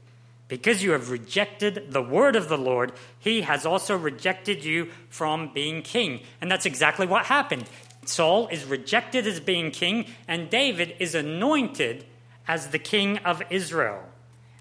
Because 0.48 0.84
you 0.84 0.92
have 0.92 1.12
rejected 1.12 1.92
the 1.92 2.02
word 2.02 2.36
of 2.36 2.50
the 2.50 2.58
Lord, 2.58 2.92
he 3.20 3.42
has 3.42 3.66
also 3.66 3.96
rejected 3.98 4.66
you 4.66 4.90
from 5.10 5.54
being 5.54 5.82
king. 5.82 6.22
And 6.42 6.52
that's 6.52 6.66
exactly 6.66 7.08
what 7.08 7.26
happened. 7.26 7.70
Saul 8.06 8.48
is 8.48 8.66
rejected 8.66 9.26
as 9.28 9.40
being 9.40 9.72
king, 9.72 10.08
and 10.28 10.50
David 10.50 10.96
is 11.00 11.16
anointed 11.16 12.04
as 12.48 12.68
the 12.68 12.80
king 12.80 13.18
of 13.20 13.42
Israel. 13.50 14.04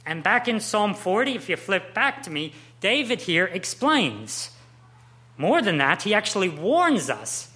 And 0.07 0.23
back 0.23 0.47
in 0.47 0.61
Psalm 0.61 0.95
40, 0.95 1.35
if 1.35 1.49
you 1.49 1.57
flip 1.57 1.93
back 1.93 2.23
to 2.23 2.31
me, 2.31 2.53
David 2.81 3.23
here 3.23 3.47
explains. 3.47 4.51
More 5.37 5.61
than 5.61 5.79
that, 5.79 6.03
he 6.03 6.15
actually 6.15 6.49
warns 6.49 7.11
us 7.11 7.50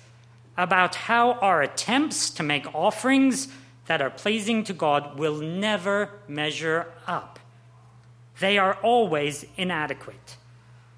about 0.56 0.94
how 0.94 1.32
our 1.32 1.62
attempts 1.62 2.30
to 2.30 2.42
make 2.42 2.74
offerings 2.74 3.48
that 3.86 4.00
are 4.00 4.10
pleasing 4.10 4.64
to 4.64 4.72
God 4.72 5.18
will 5.18 5.36
never 5.36 6.10
measure 6.28 6.86
up. 7.06 7.38
They 8.40 8.58
are 8.58 8.74
always 8.82 9.44
inadequate. 9.56 10.36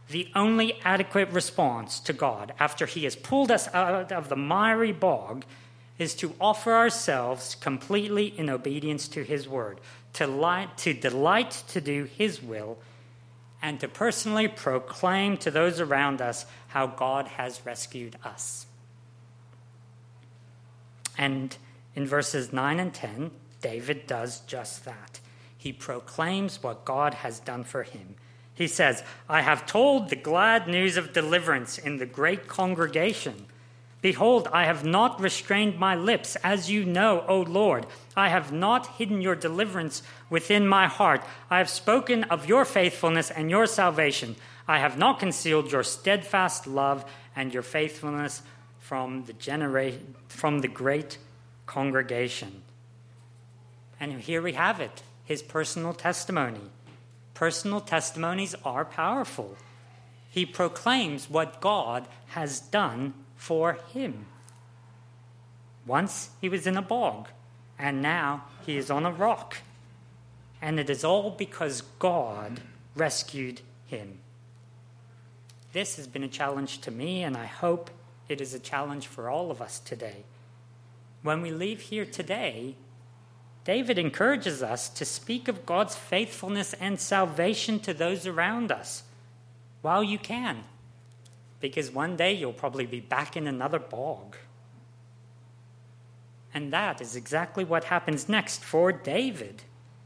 The 0.09 0.29
only 0.35 0.81
adequate 0.85 1.31
response 1.31 1.99
to 2.01 2.13
God 2.13 2.55
after 2.61 2.87
He 2.87 3.05
has 3.05 3.17
pulled 3.17 3.51
us 3.51 3.69
out 3.75 4.13
of 4.13 4.29
the 4.29 4.37
miry 4.37 4.93
bog 4.93 5.45
is 5.99 6.15
to 6.17 6.35
offer 6.41 6.73
ourselves 6.73 7.55
completely 7.55 8.27
in 8.27 8.49
obedience 8.49 9.09
to 9.09 9.25
His 9.25 9.49
word, 9.49 9.81
to, 10.13 10.27
light, 10.27 10.77
to 10.79 10.93
delight 10.93 11.63
to 11.69 11.81
do 11.81 12.05
His 12.05 12.43
will, 12.43 12.79
and 13.61 13.81
to 13.81 13.89
personally 13.89 14.47
proclaim 14.47 15.37
to 15.39 15.51
those 15.51 15.81
around 15.81 16.21
us 16.21 16.47
how 16.69 16.87
God 16.87 17.27
has 17.27 17.65
rescued 17.65 18.17
us. 18.23 18.67
And 21.19 21.57
in 21.95 22.07
verses 22.07 22.53
9 22.53 22.79
and 22.79 22.93
10, 22.93 23.31
David 23.61 24.07
does 24.07 24.41
just 24.41 24.85
that. 24.85 25.21
He 25.57 25.73
proclaims 25.73 26.63
what 26.63 26.85
God 26.85 27.15
has 27.15 27.41
done 27.41 27.65
for 27.65 27.83
him. 27.83 28.15
He 28.55 28.67
says, 28.67 29.03
I 29.29 29.43
have 29.43 29.67
told 29.67 30.09
the 30.09 30.17
glad 30.17 30.67
news 30.67 30.97
of 30.97 31.13
deliverance 31.13 31.79
in 31.79 31.99
the 31.99 32.07
great 32.07 32.49
congregation. 32.49 33.47
Behold, 34.03 34.49
I 34.53 34.65
have 34.65 34.85
not 34.85 35.21
restrained 35.21 35.79
my 35.79 35.95
lips, 35.95 36.37
as 36.37 36.71
you 36.71 36.85
know, 36.85 37.25
O 37.27 37.41
Lord. 37.41 37.87
I 38.17 38.29
have 38.29 38.53
not 38.53 38.87
hidden 38.99 39.21
your 39.21 39.35
deliverance 39.35 40.03
within 40.31 40.69
my 40.69 40.87
heart. 40.87 41.23
I 41.51 41.59
have 41.59 41.69
spoken 41.69 42.25
of 42.25 42.47
your 42.47 42.65
faithfulness 42.65 43.31
and 43.31 43.51
your 43.51 43.67
salvation. 43.67 44.37
I 44.69 44.79
have 44.79 44.97
not 44.97 45.19
concealed 45.19 45.73
your 45.73 45.83
steadfast 45.83 46.67
love 46.67 47.05
and 47.35 47.53
your 47.53 47.63
faithfulness 47.63 48.43
from 48.87 49.25
the 49.25 49.33
genera- 49.33 49.99
from 50.29 50.61
the 50.61 50.69
great 50.69 51.19
congregation. 51.67 52.63
And 53.99 54.21
here 54.21 54.41
we 54.41 54.53
have 54.53 54.79
it, 54.81 55.03
his 55.25 55.43
personal 55.43 55.93
testimony. 55.93 56.71
Personal 57.35 57.81
testimonies 57.81 58.55
are 58.65 58.85
powerful. 58.85 59.57
He 60.31 60.47
proclaims 60.47 61.29
what 61.29 61.61
God 61.61 62.07
has 62.29 62.61
done 62.61 63.15
for 63.35 63.79
him. 63.93 64.27
Once 65.85 66.31
he 66.41 66.49
was 66.49 66.65
in 66.65 66.77
a 66.77 66.83
bog, 66.83 67.27
and 67.77 68.01
now 68.01 68.45
he 68.65 68.77
is 68.77 68.89
on 68.89 69.05
a 69.05 69.11
rock. 69.11 69.57
And 70.63 70.79
it 70.79 70.89
is 70.89 71.03
all 71.03 71.31
because 71.31 71.83
God 71.99 72.61
rescued 72.95 73.63
him. 73.87 74.21
This 75.73 75.97
has 75.97 76.07
been 76.07 76.23
a 76.23 76.29
challenge 76.29 76.83
to 76.83 76.93
me, 76.93 77.25
and 77.25 77.37
I 77.37 77.47
hope 77.47 77.91
it 78.29 78.41
is 78.41 78.55
a 78.55 78.59
challenge 78.59 79.07
for 79.07 79.29
all 79.29 79.51
of 79.51 79.63
us 79.63 79.79
today. 79.79 80.25
When 81.23 81.43
we 81.43 81.51
leave 81.51 81.83
here 81.83 82.05
today, 82.05 82.77
David 83.65 83.99
encourages 83.99 84.63
us 84.63 84.89
to 84.91 85.05
speak 85.05 85.49
of 85.49 85.67
God's 85.67 85.97
faithfulness 85.97 86.73
and 86.75 87.01
salvation 87.01 87.81
to 87.81 87.93
those 87.93 88.27
around 88.27 88.71
us 88.71 89.03
while 89.83 90.05
you 90.05 90.19
can 90.19 90.65
because 91.61 91.91
one 91.91 92.17
day 92.17 92.33
you'll 92.33 92.53
probably 92.53 92.87
be 92.87 93.01
back 93.01 93.37
in 93.37 93.47
another 93.47 93.79
bog. 93.79 94.37
And 96.55 96.73
that 96.73 97.01
is 97.01 97.17
exactly 97.17 97.65
what 97.65 97.85
happens 97.85 98.29
next 98.29 98.63
for 98.63 98.93
David. 98.93 99.63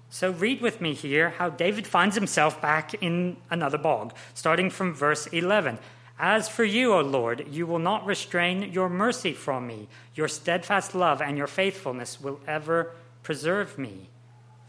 So 0.08 0.30
read 0.32 0.60
with 0.60 0.80
me 0.80 0.94
here 0.94 1.30
how 1.30 1.50
David 1.50 1.86
finds 1.86 2.16
himself 2.16 2.60
back 2.60 2.94
in 2.94 3.36
another 3.50 3.78
bog, 3.78 4.14
starting 4.34 4.70
from 4.70 4.94
verse 4.94 5.26
11. 5.28 5.78
As 6.22 6.50
for 6.50 6.64
you, 6.64 6.92
O 6.92 7.00
Lord, 7.00 7.46
you 7.50 7.66
will 7.66 7.78
not 7.78 8.04
restrain 8.04 8.74
your 8.74 8.90
mercy 8.90 9.32
from 9.32 9.66
me. 9.66 9.88
Your 10.14 10.28
steadfast 10.28 10.94
love 10.94 11.22
and 11.22 11.38
your 11.38 11.46
faithfulness 11.46 12.20
will 12.20 12.38
ever 12.46 12.92
preserve 13.22 13.78
me. 13.78 14.10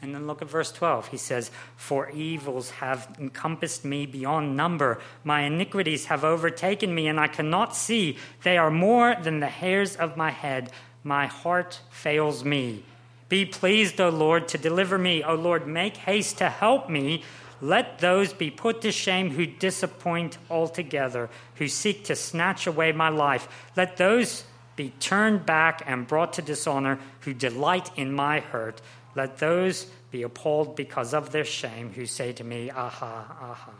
And 0.01 0.15
then 0.15 0.27
look 0.27 0.41
at 0.41 0.49
verse 0.49 0.71
12. 0.71 1.09
He 1.09 1.17
says, 1.17 1.51
For 1.75 2.09
evils 2.11 2.71
have 2.71 3.13
encompassed 3.19 3.83
me 3.83 4.05
beyond 4.05 4.55
number. 4.55 5.01
My 5.25 5.41
iniquities 5.41 6.05
have 6.05 6.23
overtaken 6.23 6.95
me, 6.95 7.09
and 7.09 7.19
I 7.19 7.27
cannot 7.27 7.75
see. 7.75 8.17
They 8.43 8.57
are 8.57 8.71
more 8.71 9.17
than 9.21 9.41
the 9.41 9.47
hairs 9.47 9.97
of 9.97 10.15
my 10.15 10.31
head. 10.31 10.71
My 11.03 11.27
heart 11.27 11.81
fails 11.89 12.45
me. 12.45 12.85
Be 13.27 13.45
pleased, 13.45 13.99
O 13.99 14.07
Lord, 14.07 14.47
to 14.49 14.57
deliver 14.57 14.97
me. 14.97 15.21
O 15.21 15.35
Lord, 15.35 15.67
make 15.67 15.97
haste 15.97 16.37
to 16.37 16.49
help 16.49 16.89
me. 16.89 17.23
Let 17.61 17.99
those 17.99 18.33
be 18.33 18.49
put 18.49 18.81
to 18.81 18.91
shame 18.91 19.29
who 19.29 19.45
disappoint 19.45 20.39
altogether, 20.49 21.29
who 21.55 21.67
seek 21.67 22.05
to 22.05 22.15
snatch 22.15 22.65
away 22.65 22.91
my 22.91 23.09
life. 23.09 23.47
Let 23.77 23.97
those 23.97 24.43
be 24.75 24.89
turned 24.99 25.45
back 25.45 25.83
and 25.85 26.07
brought 26.07 26.33
to 26.33 26.41
dishonor 26.41 26.97
who 27.21 27.33
delight 27.33 27.91
in 27.95 28.11
my 28.11 28.39
hurt. 28.39 28.81
Let 29.15 29.37
those 29.37 29.85
be 30.09 30.23
appalled 30.23 30.75
because 30.75 31.13
of 31.13 31.31
their 31.31 31.45
shame 31.45 31.91
who 31.93 32.07
say 32.07 32.33
to 32.33 32.43
me, 32.43 32.71
Aha, 32.71 33.37
aha. 33.39 33.73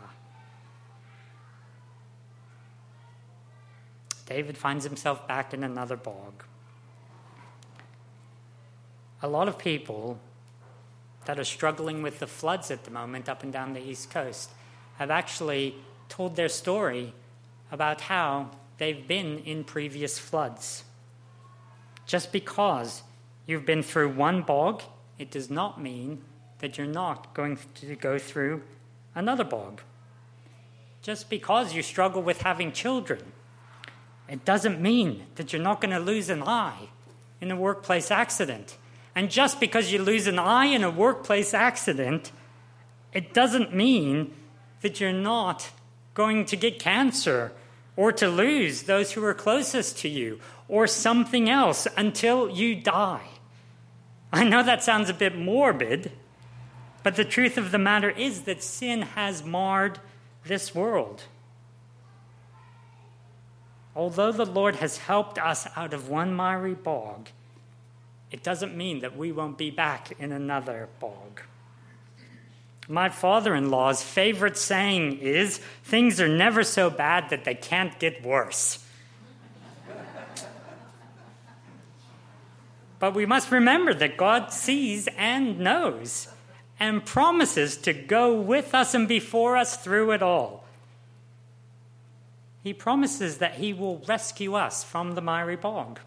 David 4.26 4.56
finds 4.56 4.84
himself 4.84 5.26
back 5.26 5.52
in 5.52 5.64
another 5.64 5.96
bog. 5.96 6.44
A 9.20 9.28
lot 9.28 9.48
of 9.48 9.58
people 9.58 10.18
that 11.24 11.38
are 11.38 11.44
struggling 11.44 12.02
with 12.02 12.18
the 12.18 12.26
floods 12.26 12.70
at 12.70 12.84
the 12.84 12.90
moment 12.90 13.28
up 13.28 13.42
and 13.42 13.52
down 13.52 13.72
the 13.72 13.82
East 13.82 14.10
Coast 14.10 14.50
have 14.98 15.10
actually 15.10 15.74
told 16.08 16.36
their 16.36 16.48
story 16.48 17.12
about 17.70 18.02
how 18.02 18.50
they've 18.78 19.06
been 19.06 19.38
in 19.38 19.64
previous 19.64 20.18
floods. 20.18 20.84
Just 22.06 22.32
because 22.32 23.02
you've 23.46 23.64
been 23.64 23.82
through 23.82 24.10
one 24.10 24.42
bog 24.42 24.82
it 25.22 25.30
does 25.30 25.50
not 25.50 25.80
mean 25.80 26.20
that 26.58 26.76
you're 26.76 26.86
not 26.86 27.32
going 27.32 27.56
to 27.76 27.94
go 27.94 28.18
through 28.18 28.62
another 29.14 29.44
bog. 29.44 29.80
Just 31.00 31.30
because 31.30 31.74
you 31.74 31.82
struggle 31.82 32.22
with 32.22 32.42
having 32.42 32.72
children, 32.72 33.20
it 34.28 34.44
doesn't 34.44 34.80
mean 34.80 35.26
that 35.36 35.52
you're 35.52 35.62
not 35.62 35.80
going 35.80 35.94
to 35.94 36.00
lose 36.00 36.28
an 36.28 36.42
eye 36.42 36.88
in 37.40 37.52
a 37.52 37.56
workplace 37.56 38.10
accident. 38.10 38.76
And 39.14 39.30
just 39.30 39.60
because 39.60 39.92
you 39.92 40.02
lose 40.02 40.26
an 40.26 40.38
eye 40.38 40.66
in 40.66 40.82
a 40.84 40.90
workplace 40.90 41.52
accident, 41.52 42.32
it 43.12 43.34
doesn't 43.34 43.74
mean 43.74 44.32
that 44.80 45.00
you're 45.00 45.12
not 45.12 45.70
going 46.14 46.44
to 46.46 46.56
get 46.56 46.78
cancer 46.78 47.52
or 47.96 48.12
to 48.12 48.28
lose 48.28 48.84
those 48.84 49.12
who 49.12 49.24
are 49.24 49.34
closest 49.34 49.98
to 49.98 50.08
you 50.08 50.40
or 50.66 50.86
something 50.86 51.50
else 51.50 51.86
until 51.96 52.48
you 52.50 52.74
die. 52.74 53.28
I 54.32 54.44
know 54.44 54.62
that 54.62 54.82
sounds 54.82 55.10
a 55.10 55.14
bit 55.14 55.36
morbid, 55.36 56.10
but 57.02 57.16
the 57.16 57.24
truth 57.24 57.58
of 57.58 57.70
the 57.70 57.78
matter 57.78 58.10
is 58.10 58.42
that 58.42 58.62
sin 58.62 59.02
has 59.02 59.44
marred 59.44 59.98
this 60.44 60.74
world. 60.74 61.24
Although 63.94 64.32
the 64.32 64.46
Lord 64.46 64.76
has 64.76 64.96
helped 64.96 65.38
us 65.38 65.66
out 65.76 65.92
of 65.92 66.08
one 66.08 66.32
miry 66.32 66.74
bog, 66.74 67.28
it 68.32 68.42
doesn't 68.42 68.76
mean 68.76 69.00
that 69.00 69.16
we 69.16 69.30
won't 69.30 69.58
be 69.58 69.70
back 69.70 70.12
in 70.18 70.32
another 70.32 70.88
bog. 70.98 71.42
My 72.88 73.08
father 73.08 73.54
in 73.54 73.70
law's 73.70 74.02
favorite 74.02 74.56
saying 74.56 75.18
is 75.18 75.58
things 75.84 76.20
are 76.20 76.28
never 76.28 76.64
so 76.64 76.90
bad 76.90 77.30
that 77.30 77.44
they 77.44 77.54
can't 77.54 77.98
get 78.00 78.24
worse. 78.24 78.84
But 82.98 83.14
we 83.14 83.26
must 83.26 83.50
remember 83.50 83.92
that 83.94 84.16
God 84.16 84.52
sees 84.52 85.08
and 85.18 85.58
knows 85.58 86.28
and 86.78 87.04
promises 87.04 87.76
to 87.78 87.92
go 87.92 88.40
with 88.40 88.74
us 88.74 88.94
and 88.94 89.06
before 89.06 89.56
us 89.56 89.76
through 89.76 90.12
it 90.12 90.22
all. 90.22 90.64
He 92.62 92.72
promises 92.72 93.38
that 93.38 93.54
He 93.54 93.72
will 93.72 93.98
rescue 94.06 94.54
us 94.54 94.84
from 94.84 95.12
the 95.12 95.20
miry 95.20 95.56
bog. 95.56 96.00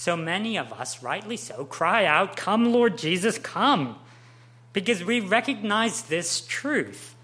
So 0.00 0.16
many 0.16 0.56
of 0.56 0.72
us, 0.72 1.02
rightly 1.02 1.36
so, 1.36 1.66
cry 1.66 2.06
out, 2.06 2.34
Come, 2.34 2.72
Lord 2.72 2.96
Jesus, 2.96 3.36
come, 3.36 3.98
because 4.72 5.04
we 5.04 5.20
recognize 5.20 6.04
this 6.04 6.40
truth. 6.40 7.14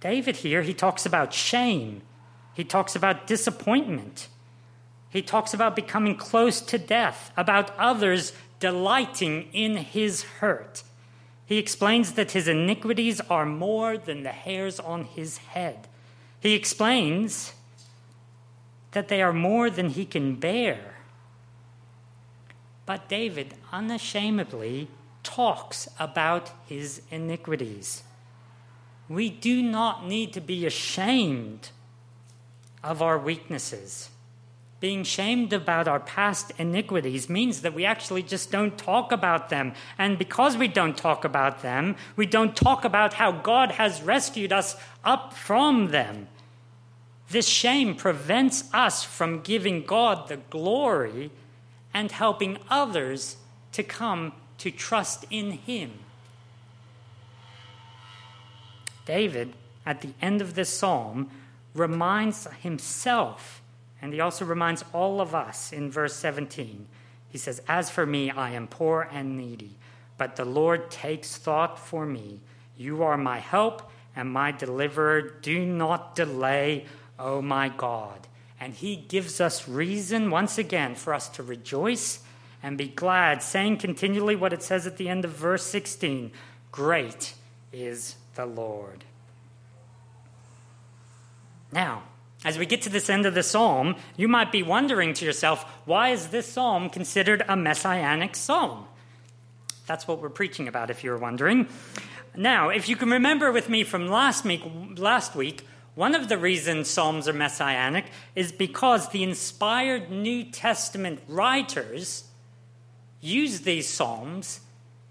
David 0.00 0.36
here, 0.36 0.60
he 0.60 0.74
talks 0.74 1.06
about 1.06 1.32
shame, 1.32 2.02
he 2.52 2.64
talks 2.64 2.94
about 2.94 3.26
disappointment. 3.26 4.28
He 5.08 5.22
talks 5.22 5.54
about 5.54 5.74
becoming 5.74 6.16
close 6.16 6.60
to 6.60 6.76
death, 6.76 7.32
about 7.34 7.74
others 7.78 8.34
delighting 8.60 9.48
in 9.54 9.78
his 9.78 10.22
hurt. 10.22 10.82
He 11.46 11.56
explains 11.56 12.12
that 12.12 12.32
his 12.32 12.46
iniquities 12.46 13.22
are 13.30 13.46
more 13.46 13.96
than 13.96 14.22
the 14.22 14.32
hairs 14.32 14.78
on 14.78 15.04
his 15.04 15.38
head. 15.38 15.88
He 16.40 16.52
explains 16.52 17.54
that 18.92 19.08
they 19.08 19.22
are 19.22 19.32
more 19.32 19.70
than 19.70 19.88
he 19.88 20.04
can 20.04 20.34
bear. 20.34 20.95
But 22.86 23.08
David 23.08 23.54
unashamedly 23.72 24.88
talks 25.22 25.88
about 25.98 26.52
his 26.66 27.02
iniquities. 27.10 28.04
We 29.08 29.28
do 29.28 29.60
not 29.60 30.06
need 30.06 30.32
to 30.32 30.40
be 30.40 30.64
ashamed 30.64 31.70
of 32.82 33.02
our 33.02 33.18
weaknesses 33.18 34.10
being 34.78 35.04
shamed 35.04 35.52
about 35.52 35.88
our 35.88 36.00
past 36.00 36.52
iniquities 36.58 37.30
means 37.30 37.62
that 37.62 37.74
we 37.74 37.84
actually 37.84 38.22
just 38.22 38.50
don't 38.50 38.76
talk 38.76 39.10
about 39.10 39.48
them. 39.48 39.72
And 39.96 40.18
because 40.18 40.56
we 40.56 40.68
don't 40.68 40.96
talk 40.96 41.24
about 41.24 41.62
them, 41.62 41.96
we 42.14 42.26
don't 42.26 42.54
talk 42.54 42.84
about 42.84 43.14
how 43.14 43.32
God 43.32 43.72
has 43.72 44.02
rescued 44.02 44.52
us 44.52 44.76
up 45.02 45.32
from 45.32 45.88
them. 45.88 46.28
This 47.30 47.48
shame 47.48 47.94
prevents 47.96 48.72
us 48.72 49.02
from 49.02 49.40
giving 49.40 49.82
God 49.82 50.28
the 50.28 50.36
glory 50.36 51.30
and 51.96 52.12
helping 52.12 52.58
others 52.68 53.36
to 53.72 53.82
come 53.82 54.30
to 54.58 54.70
trust 54.70 55.24
in 55.30 55.52
Him. 55.52 55.92
David, 59.06 59.54
at 59.86 60.02
the 60.02 60.12
end 60.20 60.42
of 60.42 60.54
this 60.54 60.68
psalm, 60.68 61.30
reminds 61.74 62.46
himself 62.60 63.62
And 64.02 64.12
he 64.12 64.20
also 64.20 64.44
reminds 64.44 64.84
all 64.92 65.22
of 65.22 65.34
us 65.34 65.72
in 65.72 65.90
verse 65.90 66.14
17. 66.16 66.86
He 67.30 67.38
says, 67.38 67.62
As 67.66 67.88
for 67.88 68.04
me, 68.04 68.30
I 68.30 68.50
am 68.50 68.66
poor 68.66 69.08
and 69.10 69.38
needy, 69.38 69.76
but 70.18 70.36
the 70.36 70.44
Lord 70.44 70.90
takes 70.90 71.38
thought 71.38 71.78
for 71.78 72.04
me. 72.04 72.40
You 72.76 73.02
are 73.04 73.16
my 73.16 73.38
help 73.38 73.90
and 74.14 74.30
my 74.30 74.52
deliverer. 74.52 75.22
Do 75.22 75.64
not 75.64 76.14
delay, 76.14 76.84
O 77.18 77.40
my 77.40 77.70
God. 77.70 78.28
And 78.58 78.74
he 78.74 78.96
gives 78.96 79.40
us 79.40 79.68
reason 79.68 80.30
once 80.30 80.58
again 80.58 80.94
for 80.94 81.12
us 81.12 81.28
to 81.30 81.42
rejoice 81.42 82.20
and 82.62 82.78
be 82.78 82.88
glad, 82.88 83.42
saying 83.42 83.78
continually 83.78 84.34
what 84.34 84.52
it 84.52 84.62
says 84.62 84.86
at 84.86 84.96
the 84.96 85.08
end 85.08 85.24
of 85.24 85.32
verse 85.32 85.62
16 85.64 86.32
Great 86.72 87.34
is 87.72 88.16
the 88.34 88.46
Lord. 88.46 89.04
Now, 91.72 92.02
as 92.44 92.58
we 92.58 92.66
get 92.66 92.82
to 92.82 92.88
this 92.88 93.10
end 93.10 93.26
of 93.26 93.34
the 93.34 93.42
psalm, 93.42 93.96
you 94.16 94.28
might 94.28 94.52
be 94.52 94.62
wondering 94.62 95.14
to 95.14 95.24
yourself, 95.24 95.64
why 95.84 96.10
is 96.10 96.28
this 96.28 96.46
psalm 96.46 96.90
considered 96.90 97.44
a 97.48 97.56
messianic 97.56 98.36
psalm? 98.36 98.86
That's 99.86 100.06
what 100.06 100.20
we're 100.20 100.28
preaching 100.28 100.68
about, 100.68 100.90
if 100.90 101.02
you're 101.02 101.18
wondering. 101.18 101.68
Now, 102.36 102.68
if 102.68 102.88
you 102.88 102.96
can 102.96 103.10
remember 103.10 103.50
with 103.50 103.68
me 103.68 103.84
from 103.84 104.08
last 104.08 104.44
week, 104.44 104.62
last 104.96 105.34
week, 105.34 105.66
one 105.96 106.14
of 106.14 106.28
the 106.28 106.36
reasons 106.36 106.90
Psalms 106.90 107.26
are 107.26 107.32
messianic 107.32 108.04
is 108.34 108.52
because 108.52 109.08
the 109.08 109.22
inspired 109.22 110.10
New 110.10 110.44
Testament 110.44 111.20
writers 111.26 112.24
use 113.22 113.62
these 113.62 113.88
Psalms 113.88 114.60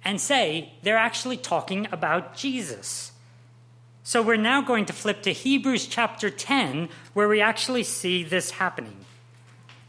and 0.04 0.22
say 0.22 0.74
they're 0.84 0.96
actually 0.96 1.38
talking 1.38 1.88
about 1.92 2.38
Jesus. 2.38 3.12
So 4.04 4.22
we're 4.22 4.38
now 4.38 4.62
going 4.62 4.86
to 4.86 4.94
flip 4.94 5.24
to 5.24 5.34
Hebrews 5.34 5.88
chapter 5.88 6.30
10, 6.30 6.90
where 7.14 7.28
we 7.28 7.42
actually 7.42 7.84
see 7.84 8.24
this 8.24 8.52
happening. 8.52 9.06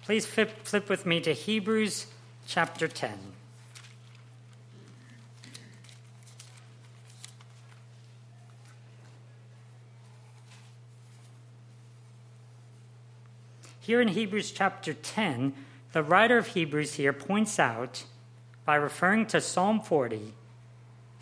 Please 0.02 0.24
flip, 0.24 0.64
flip 0.64 0.88
with 0.88 1.04
me 1.04 1.20
to 1.20 1.34
Hebrews 1.34 2.06
chapter 2.46 2.88
10. 2.88 3.35
Here 13.86 14.00
in 14.00 14.08
Hebrews 14.08 14.50
chapter 14.50 14.94
10, 14.94 15.54
the 15.92 16.02
writer 16.02 16.38
of 16.38 16.48
Hebrews 16.48 16.94
here 16.94 17.12
points 17.12 17.60
out, 17.60 18.02
by 18.64 18.74
referring 18.74 19.26
to 19.26 19.40
Psalm 19.40 19.80
40, 19.80 20.34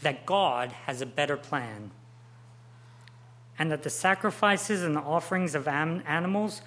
that 0.00 0.24
God 0.24 0.72
has 0.87 1.03
a 1.03 1.07
better 1.07 1.37
plan 1.37 1.90
and 3.59 3.70
that 3.70 3.83
the 3.83 3.90
sacrifices 3.90 4.83
and 4.83 4.96
the 4.96 5.03
offerings 5.03 5.55
of 5.55 5.68
animals 5.68 6.62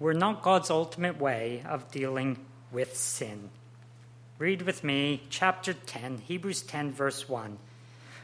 were 0.00 0.14
not 0.14 0.40
God's 0.40 0.70
ultimate 0.70 1.20
way 1.20 1.62
of 1.68 1.90
dealing 1.90 2.38
with 2.72 2.96
sin. 2.96 3.50
Read 4.38 4.62
with 4.62 4.82
me 4.82 5.24
chapter 5.28 5.74
10, 5.74 6.22
Hebrews 6.26 6.62
10, 6.62 6.92
verse 6.92 7.28
1. 7.28 7.58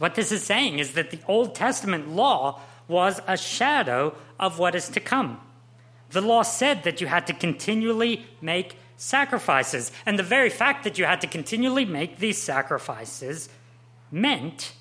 What 0.00 0.14
this 0.14 0.32
is 0.32 0.42
saying 0.42 0.78
is 0.78 0.92
that 0.92 1.10
the 1.10 1.18
Old 1.28 1.54
Testament 1.54 2.08
law 2.08 2.58
was 2.88 3.20
a 3.26 3.36
shadow 3.36 4.14
of 4.38 4.58
what 4.58 4.74
is 4.74 4.88
to 4.88 4.98
come. 4.98 5.38
The 6.12 6.22
law 6.22 6.40
said 6.40 6.84
that 6.84 7.02
you 7.02 7.06
had 7.06 7.26
to 7.26 7.34
continually 7.34 8.24
make 8.40 8.76
sacrifices, 8.96 9.92
and 10.06 10.18
the 10.18 10.22
very 10.22 10.48
fact 10.48 10.84
that 10.84 10.96
you 10.96 11.04
had 11.04 11.20
to 11.20 11.26
continually 11.26 11.84
make 11.84 12.16
these 12.16 12.38
sacrifices 12.38 13.50
meant 14.10 14.72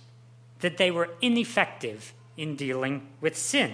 that 0.62 0.78
they 0.78 0.90
were 0.90 1.10
ineffective 1.22 2.14
in 2.38 2.56
dealing 2.56 3.06
with 3.20 3.36
sin. 3.36 3.74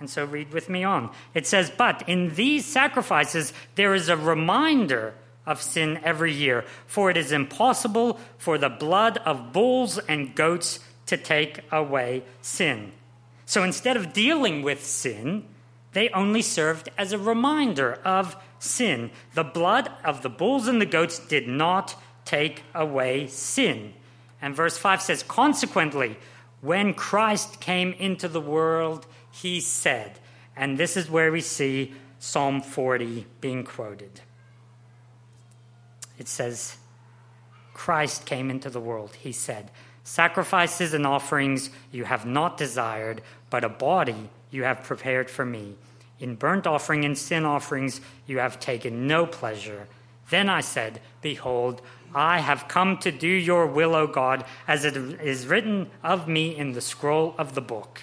And 0.00 0.10
so 0.10 0.24
read 0.24 0.52
with 0.52 0.68
me 0.68 0.82
on. 0.82 1.12
It 1.34 1.46
says, 1.46 1.70
But 1.70 2.08
in 2.08 2.34
these 2.34 2.66
sacrifices 2.66 3.52
there 3.76 3.94
is 3.94 4.08
a 4.08 4.16
reminder 4.16 5.14
of 5.46 5.62
sin 5.62 6.00
every 6.02 6.32
year, 6.32 6.64
for 6.86 7.10
it 7.10 7.16
is 7.16 7.32
impossible 7.32 8.18
for 8.38 8.58
the 8.58 8.68
blood 8.68 9.18
of 9.18 9.52
bulls 9.52 9.98
and 9.98 10.34
goats 10.34 10.80
to 11.06 11.16
take 11.16 11.60
away 11.70 12.22
sin. 12.40 12.92
So 13.46 13.62
instead 13.62 13.96
of 13.96 14.12
dealing 14.12 14.62
with 14.62 14.84
sin, 14.84 15.44
they 15.92 16.08
only 16.10 16.42
served 16.42 16.88
as 16.96 17.12
a 17.12 17.18
reminder 17.18 18.00
of 18.04 18.36
sin. 18.58 19.10
The 19.34 19.44
blood 19.44 19.90
of 20.04 20.22
the 20.22 20.30
bulls 20.30 20.66
and 20.66 20.80
the 20.80 20.86
goats 20.86 21.18
did 21.18 21.46
not 21.46 21.94
take 22.24 22.62
away 22.74 23.26
sin. 23.26 23.94
And 24.40 24.56
verse 24.56 24.76
5 24.76 25.02
says, 25.02 25.22
Consequently, 25.22 26.16
when 26.60 26.94
Christ 26.94 27.60
came 27.60 27.92
into 27.92 28.28
the 28.28 28.40
world, 28.40 29.06
he 29.30 29.60
said, 29.60 30.18
and 30.56 30.78
this 30.78 30.96
is 30.96 31.10
where 31.10 31.32
we 31.32 31.40
see 31.40 31.92
Psalm 32.18 32.62
40 32.62 33.26
being 33.40 33.64
quoted. 33.64 34.20
It 36.18 36.28
says, 36.28 36.76
Christ 37.72 38.24
came 38.24 38.50
into 38.50 38.70
the 38.70 38.80
world, 38.80 39.16
he 39.16 39.32
said, 39.32 39.70
Sacrifices 40.04 40.92
and 40.92 41.06
offerings 41.06 41.70
you 41.90 42.04
have 42.04 42.26
not 42.26 42.56
desired, 42.58 43.22
but 43.50 43.64
a 43.64 43.68
body 43.68 44.28
you 44.50 44.64
have 44.64 44.84
prepared 44.84 45.30
for 45.30 45.46
me. 45.46 45.76
In 46.20 46.36
burnt 46.36 46.66
offering 46.66 47.04
and 47.04 47.16
sin 47.16 47.44
offerings 47.44 48.00
you 48.26 48.38
have 48.38 48.60
taken 48.60 49.06
no 49.06 49.26
pleasure. 49.26 49.88
Then 50.30 50.48
I 50.48 50.60
said, 50.60 51.00
Behold, 51.22 51.80
I 52.14 52.38
have 52.38 52.68
come 52.68 52.98
to 52.98 53.10
do 53.10 53.26
your 53.26 53.66
will, 53.66 53.94
O 53.94 54.06
God, 54.06 54.44
as 54.68 54.84
it 54.84 54.96
is 54.96 55.46
written 55.46 55.90
of 56.02 56.28
me 56.28 56.54
in 56.56 56.72
the 56.72 56.80
scroll 56.80 57.34
of 57.36 57.54
the 57.54 57.60
book. 57.60 58.02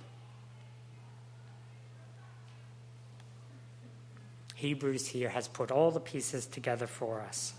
Hebrews 4.61 5.07
here 5.07 5.29
has 5.29 5.47
put 5.47 5.71
all 5.71 5.89
the 5.89 5.99
pieces 5.99 6.45
together 6.45 6.85
for 6.85 7.19
us. 7.19 7.53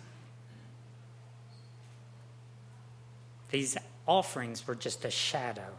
These 3.50 3.76
offerings 4.06 4.68
were 4.68 4.76
just 4.76 5.04
a 5.04 5.10
shadow. 5.10 5.74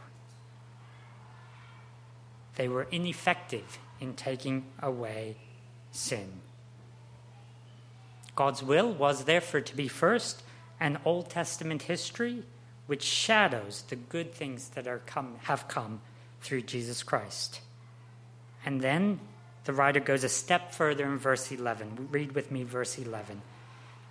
They 2.56 2.68
were 2.68 2.86
ineffective 2.90 3.78
in 4.00 4.12
taking 4.12 4.66
away 4.82 5.36
sin. 5.92 6.42
God's 8.36 8.62
will 8.62 8.92
was 8.92 9.24
therefore 9.24 9.62
to 9.62 9.74
be 9.74 9.88
first 9.88 10.42
an 10.78 10.98
Old 11.06 11.30
Testament 11.30 11.84
history 11.84 12.42
which 12.86 13.02
shadows 13.02 13.82
the 13.88 13.96
good 13.96 14.34
things 14.34 14.68
that 14.70 14.86
are 14.86 15.00
come, 15.06 15.36
have 15.44 15.68
come 15.68 16.02
through 16.42 16.62
Jesus 16.62 17.02
Christ. 17.02 17.62
And 18.66 18.82
then 18.82 19.20
the 19.64 19.72
writer 19.72 20.00
goes 20.00 20.24
a 20.24 20.28
step 20.28 20.72
further 20.72 21.04
in 21.04 21.18
verse 21.18 21.50
11. 21.50 22.08
Read 22.10 22.32
with 22.32 22.50
me 22.50 22.62
verse 22.62 22.98
11. 22.98 23.42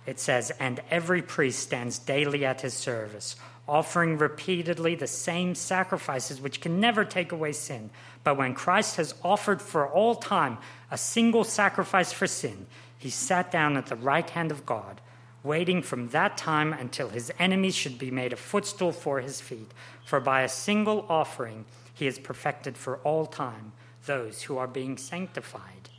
It 0.06 0.20
says, 0.20 0.50
And 0.58 0.80
every 0.90 1.22
priest 1.22 1.60
stands 1.60 1.98
daily 1.98 2.44
at 2.44 2.60
his 2.60 2.74
service, 2.74 3.36
offering 3.66 4.18
repeatedly 4.18 4.94
the 4.94 5.06
same 5.06 5.54
sacrifices 5.54 6.40
which 6.40 6.60
can 6.60 6.80
never 6.80 7.04
take 7.04 7.32
away 7.32 7.52
sin. 7.52 7.90
But 8.22 8.36
when 8.36 8.54
Christ 8.54 8.96
has 8.96 9.14
offered 9.22 9.62
for 9.62 9.86
all 9.88 10.16
time 10.16 10.58
a 10.90 10.98
single 10.98 11.44
sacrifice 11.44 12.12
for 12.12 12.26
sin, 12.26 12.66
he 12.98 13.10
sat 13.10 13.50
down 13.50 13.76
at 13.76 13.86
the 13.86 13.96
right 13.96 14.28
hand 14.28 14.50
of 14.50 14.66
God 14.66 15.00
waiting 15.44 15.82
from 15.82 16.08
that 16.08 16.36
time 16.38 16.72
until 16.72 17.10
his 17.10 17.30
enemies 17.38 17.74
should 17.74 17.98
be 17.98 18.10
made 18.10 18.32
a 18.32 18.36
footstool 18.36 18.90
for 18.90 19.20
his 19.20 19.40
feet. 19.40 19.70
For 20.06 20.18
by 20.18 20.40
a 20.40 20.48
single 20.48 21.04
offering 21.08 21.66
he 21.92 22.06
is 22.06 22.18
perfected 22.18 22.76
for 22.76 22.96
all 22.98 23.26
time 23.26 23.72
those 24.06 24.42
who 24.42 24.58
are 24.58 24.66
being 24.66 24.96
sanctified. 24.96 25.90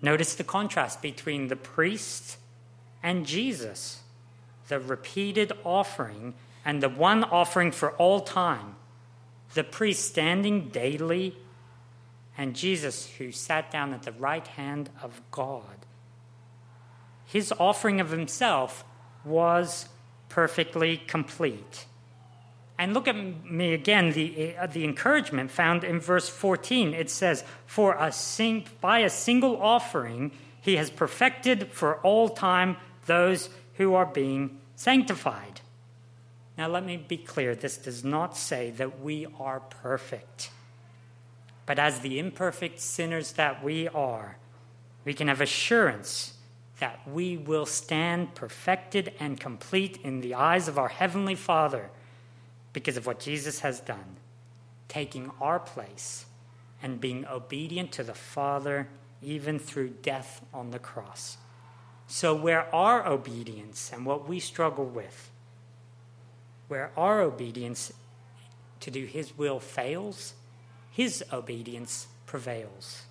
Notice 0.00 0.34
the 0.34 0.44
contrast 0.44 1.00
between 1.00 1.48
the 1.48 1.56
priest 1.56 2.36
and 3.02 3.26
Jesus, 3.26 4.00
the 4.68 4.80
repeated 4.80 5.52
offering 5.64 6.34
and 6.64 6.82
the 6.82 6.88
one 6.88 7.24
offering 7.24 7.70
for 7.70 7.92
all 7.92 8.20
time, 8.20 8.76
the 9.54 9.64
priest 9.64 10.08
standing 10.08 10.68
daily, 10.68 11.36
and 12.36 12.56
Jesus 12.56 13.10
who 13.18 13.30
sat 13.30 13.70
down 13.70 13.92
at 13.92 14.02
the 14.02 14.12
right 14.12 14.46
hand 14.46 14.90
of 15.02 15.20
God. 15.30 15.86
His 17.24 17.52
offering 17.58 18.00
of 18.00 18.10
himself 18.10 18.84
was 19.24 19.88
perfectly 20.28 20.96
complete. 20.96 21.86
And 22.82 22.94
look 22.94 23.06
at 23.06 23.14
me 23.14 23.74
again, 23.74 24.10
the, 24.10 24.56
uh, 24.56 24.66
the 24.66 24.82
encouragement 24.82 25.52
found 25.52 25.84
in 25.84 26.00
verse 26.00 26.28
14. 26.28 26.94
It 26.94 27.10
says, 27.10 27.44
For 27.64 27.94
a 27.96 28.10
sing, 28.10 28.66
by 28.80 28.98
a 28.98 29.08
single 29.08 29.62
offering, 29.62 30.32
he 30.60 30.74
has 30.74 30.90
perfected 30.90 31.68
for 31.70 31.98
all 31.98 32.28
time 32.28 32.76
those 33.06 33.50
who 33.74 33.94
are 33.94 34.04
being 34.04 34.58
sanctified. 34.74 35.60
Now, 36.58 36.66
let 36.66 36.84
me 36.84 36.96
be 36.96 37.18
clear 37.18 37.54
this 37.54 37.76
does 37.76 38.02
not 38.02 38.36
say 38.36 38.72
that 38.72 38.98
we 38.98 39.28
are 39.38 39.60
perfect. 39.60 40.50
But 41.66 41.78
as 41.78 42.00
the 42.00 42.18
imperfect 42.18 42.80
sinners 42.80 43.34
that 43.34 43.62
we 43.62 43.86
are, 43.86 44.38
we 45.04 45.14
can 45.14 45.28
have 45.28 45.40
assurance 45.40 46.34
that 46.80 47.08
we 47.08 47.36
will 47.36 47.64
stand 47.64 48.34
perfected 48.34 49.12
and 49.20 49.38
complete 49.38 49.98
in 50.02 50.20
the 50.20 50.34
eyes 50.34 50.66
of 50.66 50.78
our 50.78 50.88
Heavenly 50.88 51.36
Father 51.36 51.88
because 52.72 52.96
of 52.96 53.06
what 53.06 53.20
Jesus 53.20 53.60
has 53.60 53.80
done, 53.80 54.16
taking 54.88 55.30
our 55.40 55.58
place 55.58 56.26
and 56.82 57.00
being 57.00 57.26
obedient 57.26 57.92
to 57.92 58.02
the 58.02 58.14
Father 58.14 58.88
even 59.22 59.58
through 59.58 59.90
death 60.02 60.44
on 60.52 60.70
the 60.70 60.78
cross. 60.78 61.36
So, 62.08 62.34
where 62.34 62.72
our 62.74 63.06
obedience 63.06 63.90
and 63.92 64.04
what 64.04 64.28
we 64.28 64.40
struggle 64.40 64.84
with, 64.84 65.30
where 66.68 66.90
our 66.96 67.20
obedience 67.20 67.92
to 68.80 68.90
do 68.90 69.06
His 69.06 69.38
will 69.38 69.60
fails, 69.60 70.34
His 70.90 71.24
obedience 71.32 72.08
prevails. 72.26 73.02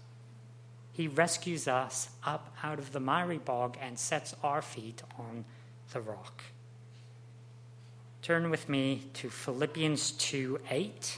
He 0.93 1.07
rescues 1.07 1.67
us 1.67 2.09
up 2.23 2.53
out 2.61 2.77
of 2.77 2.91
the 2.91 2.99
miry 2.99 3.37
bog 3.37 3.77
and 3.81 3.97
sets 3.97 4.35
our 4.43 4.61
feet 4.61 5.01
on 5.17 5.45
the 5.93 6.01
rock. 6.01 6.43
Turn 8.21 8.51
with 8.51 8.69
me 8.69 9.01
to 9.15 9.31
Philippians 9.31 10.11
2 10.11 10.59
8, 10.69 11.17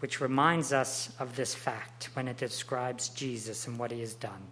which 0.00 0.20
reminds 0.20 0.70
us 0.70 1.10
of 1.18 1.34
this 1.34 1.54
fact 1.54 2.10
when 2.12 2.28
it 2.28 2.36
describes 2.36 3.08
Jesus 3.08 3.66
and 3.66 3.78
what 3.78 3.90
he 3.90 4.00
has 4.00 4.12
done. 4.12 4.48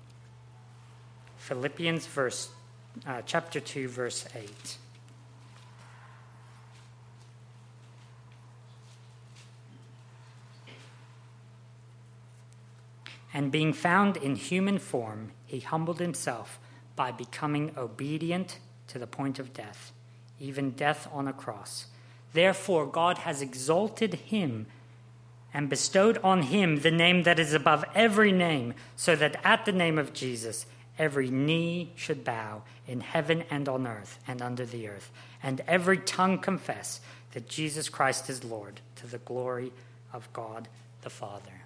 Philippians 1.37 2.07
verse, 2.07 2.49
uh, 3.07 3.21
chapter 3.27 3.61
2, 3.61 3.87
verse 3.87 4.27
8. 4.35 4.79
And 13.35 13.53
being 13.53 13.75
found 13.75 14.17
in 14.17 14.37
human 14.37 14.79
form, 14.79 15.33
he 15.45 15.61
humbled 15.61 16.01
himself 16.01 16.59
by 16.97 17.11
becoming 17.11 17.75
obedient 17.77 18.59
to 18.87 18.99
the 18.99 19.07
point 19.07 19.39
of 19.39 19.53
death 19.53 19.93
even 20.39 20.73
death 20.73 21.09
on 21.13 21.29
a 21.29 21.33
cross. 21.33 21.87
Therefore, 22.33 22.87
God 22.87 23.19
has 23.19 23.41
exalted 23.41 24.15
him 24.15 24.67
and 25.53 25.71
bestowed 25.71 26.19
on 26.19 26.43
him 26.43 26.81
the 26.81 26.91
name 26.91 27.23
that 27.23 27.39
is 27.39 27.53
above 27.53 27.85
every 27.95 28.33
name, 28.33 28.75
so 28.97 29.15
that 29.15 29.41
at 29.45 29.65
the 29.65 29.73
name 29.73 29.99
of 29.99 30.13
Jesus 30.13 30.67
every 30.99 31.31
knee 31.31 31.93
should 31.95 32.25
bow 32.25 32.63
in 32.87 33.01
heaven 33.01 33.45
and 33.51 33.69
on 33.69 33.87
earth 33.87 34.19
and 34.27 34.43
under 34.43 34.67
the 34.67 34.89
earth, 34.89 35.11
and 35.43 35.61
every 35.69 35.99
tongue 35.99 36.39
confess 36.39 37.01
that 37.33 37.49
Jesus 37.49 37.89
Christ 37.89 38.29
is 38.29 38.45
Lord, 38.45 38.81
to 38.97 39.07
the 39.07 39.19
glory 39.19 39.73
of 40.13 40.33
God 40.33 40.69
the 41.03 41.11
Father. 41.11 41.63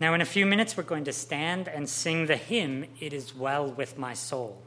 Now, 0.00 0.14
in 0.14 0.20
a 0.20 0.26
few 0.26 0.46
minutes, 0.46 0.76
we're 0.76 0.84
going 0.84 1.04
to 1.04 1.12
stand 1.12 1.66
and 1.66 1.88
sing 1.88 2.26
the 2.26 2.36
hymn, 2.36 2.84
It 3.00 3.12
Is 3.12 3.34
Well 3.34 3.68
With 3.68 3.98
My 3.98 4.14
Soul. 4.14 4.62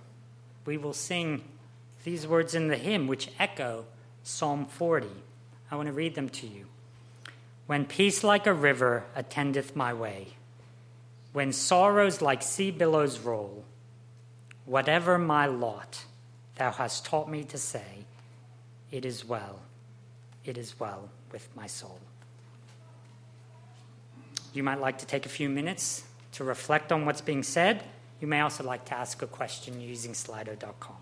We 0.66 0.78
will 0.78 0.94
sing 0.94 1.44
these 2.04 2.28
words 2.28 2.56
in 2.56 2.68
the 2.68 2.78
hymn, 2.78 3.08
which 3.08 3.30
echo 3.40 3.86
Psalm 4.24 4.66
40. 4.66 5.08
I 5.70 5.76
want 5.76 5.88
to 5.88 5.94
read 5.94 6.16
them 6.16 6.30
to 6.30 6.48
you. 6.48 6.66
When 7.68 7.86
peace 7.86 8.24
like 8.24 8.48
a 8.48 8.54
river 8.54 9.06
attendeth 9.16 9.76
my 9.76 9.94
way, 9.94 10.34
when 11.34 11.54
sorrows 11.54 12.22
like 12.22 12.42
sea 12.42 12.72
billows 12.72 13.20
roll, 13.20 13.64
whatever 14.66 15.18
my 15.18 15.46
lot, 15.46 16.04
thou 16.56 16.72
hast 16.72 17.06
taught 17.06 17.30
me 17.30 17.44
to 17.46 17.58
say, 17.58 18.06
It 18.92 19.06
is 19.06 19.24
well, 19.24 19.60
it 20.44 20.58
is 20.58 20.80
well 20.80 21.10
with 21.32 21.48
my 21.56 21.68
soul. 21.68 22.00
You 24.54 24.64
might 24.64 24.82
like 24.82 24.98
to 24.98 25.06
take 25.06 25.26
a 25.26 25.30
few 25.30 25.48
minutes 25.48 26.04
to 26.34 26.44
reflect 26.44 26.92
on 26.92 27.06
what's 27.06 27.22
being 27.22 27.44
said. 27.44 27.84
You 28.20 28.28
may 28.28 28.42
also 28.42 28.64
like 28.64 28.86
to 28.86 28.96
ask 28.96 29.22
a 29.22 29.28
question 29.28 29.80
using 29.80 30.12
slido.com. 30.12 31.01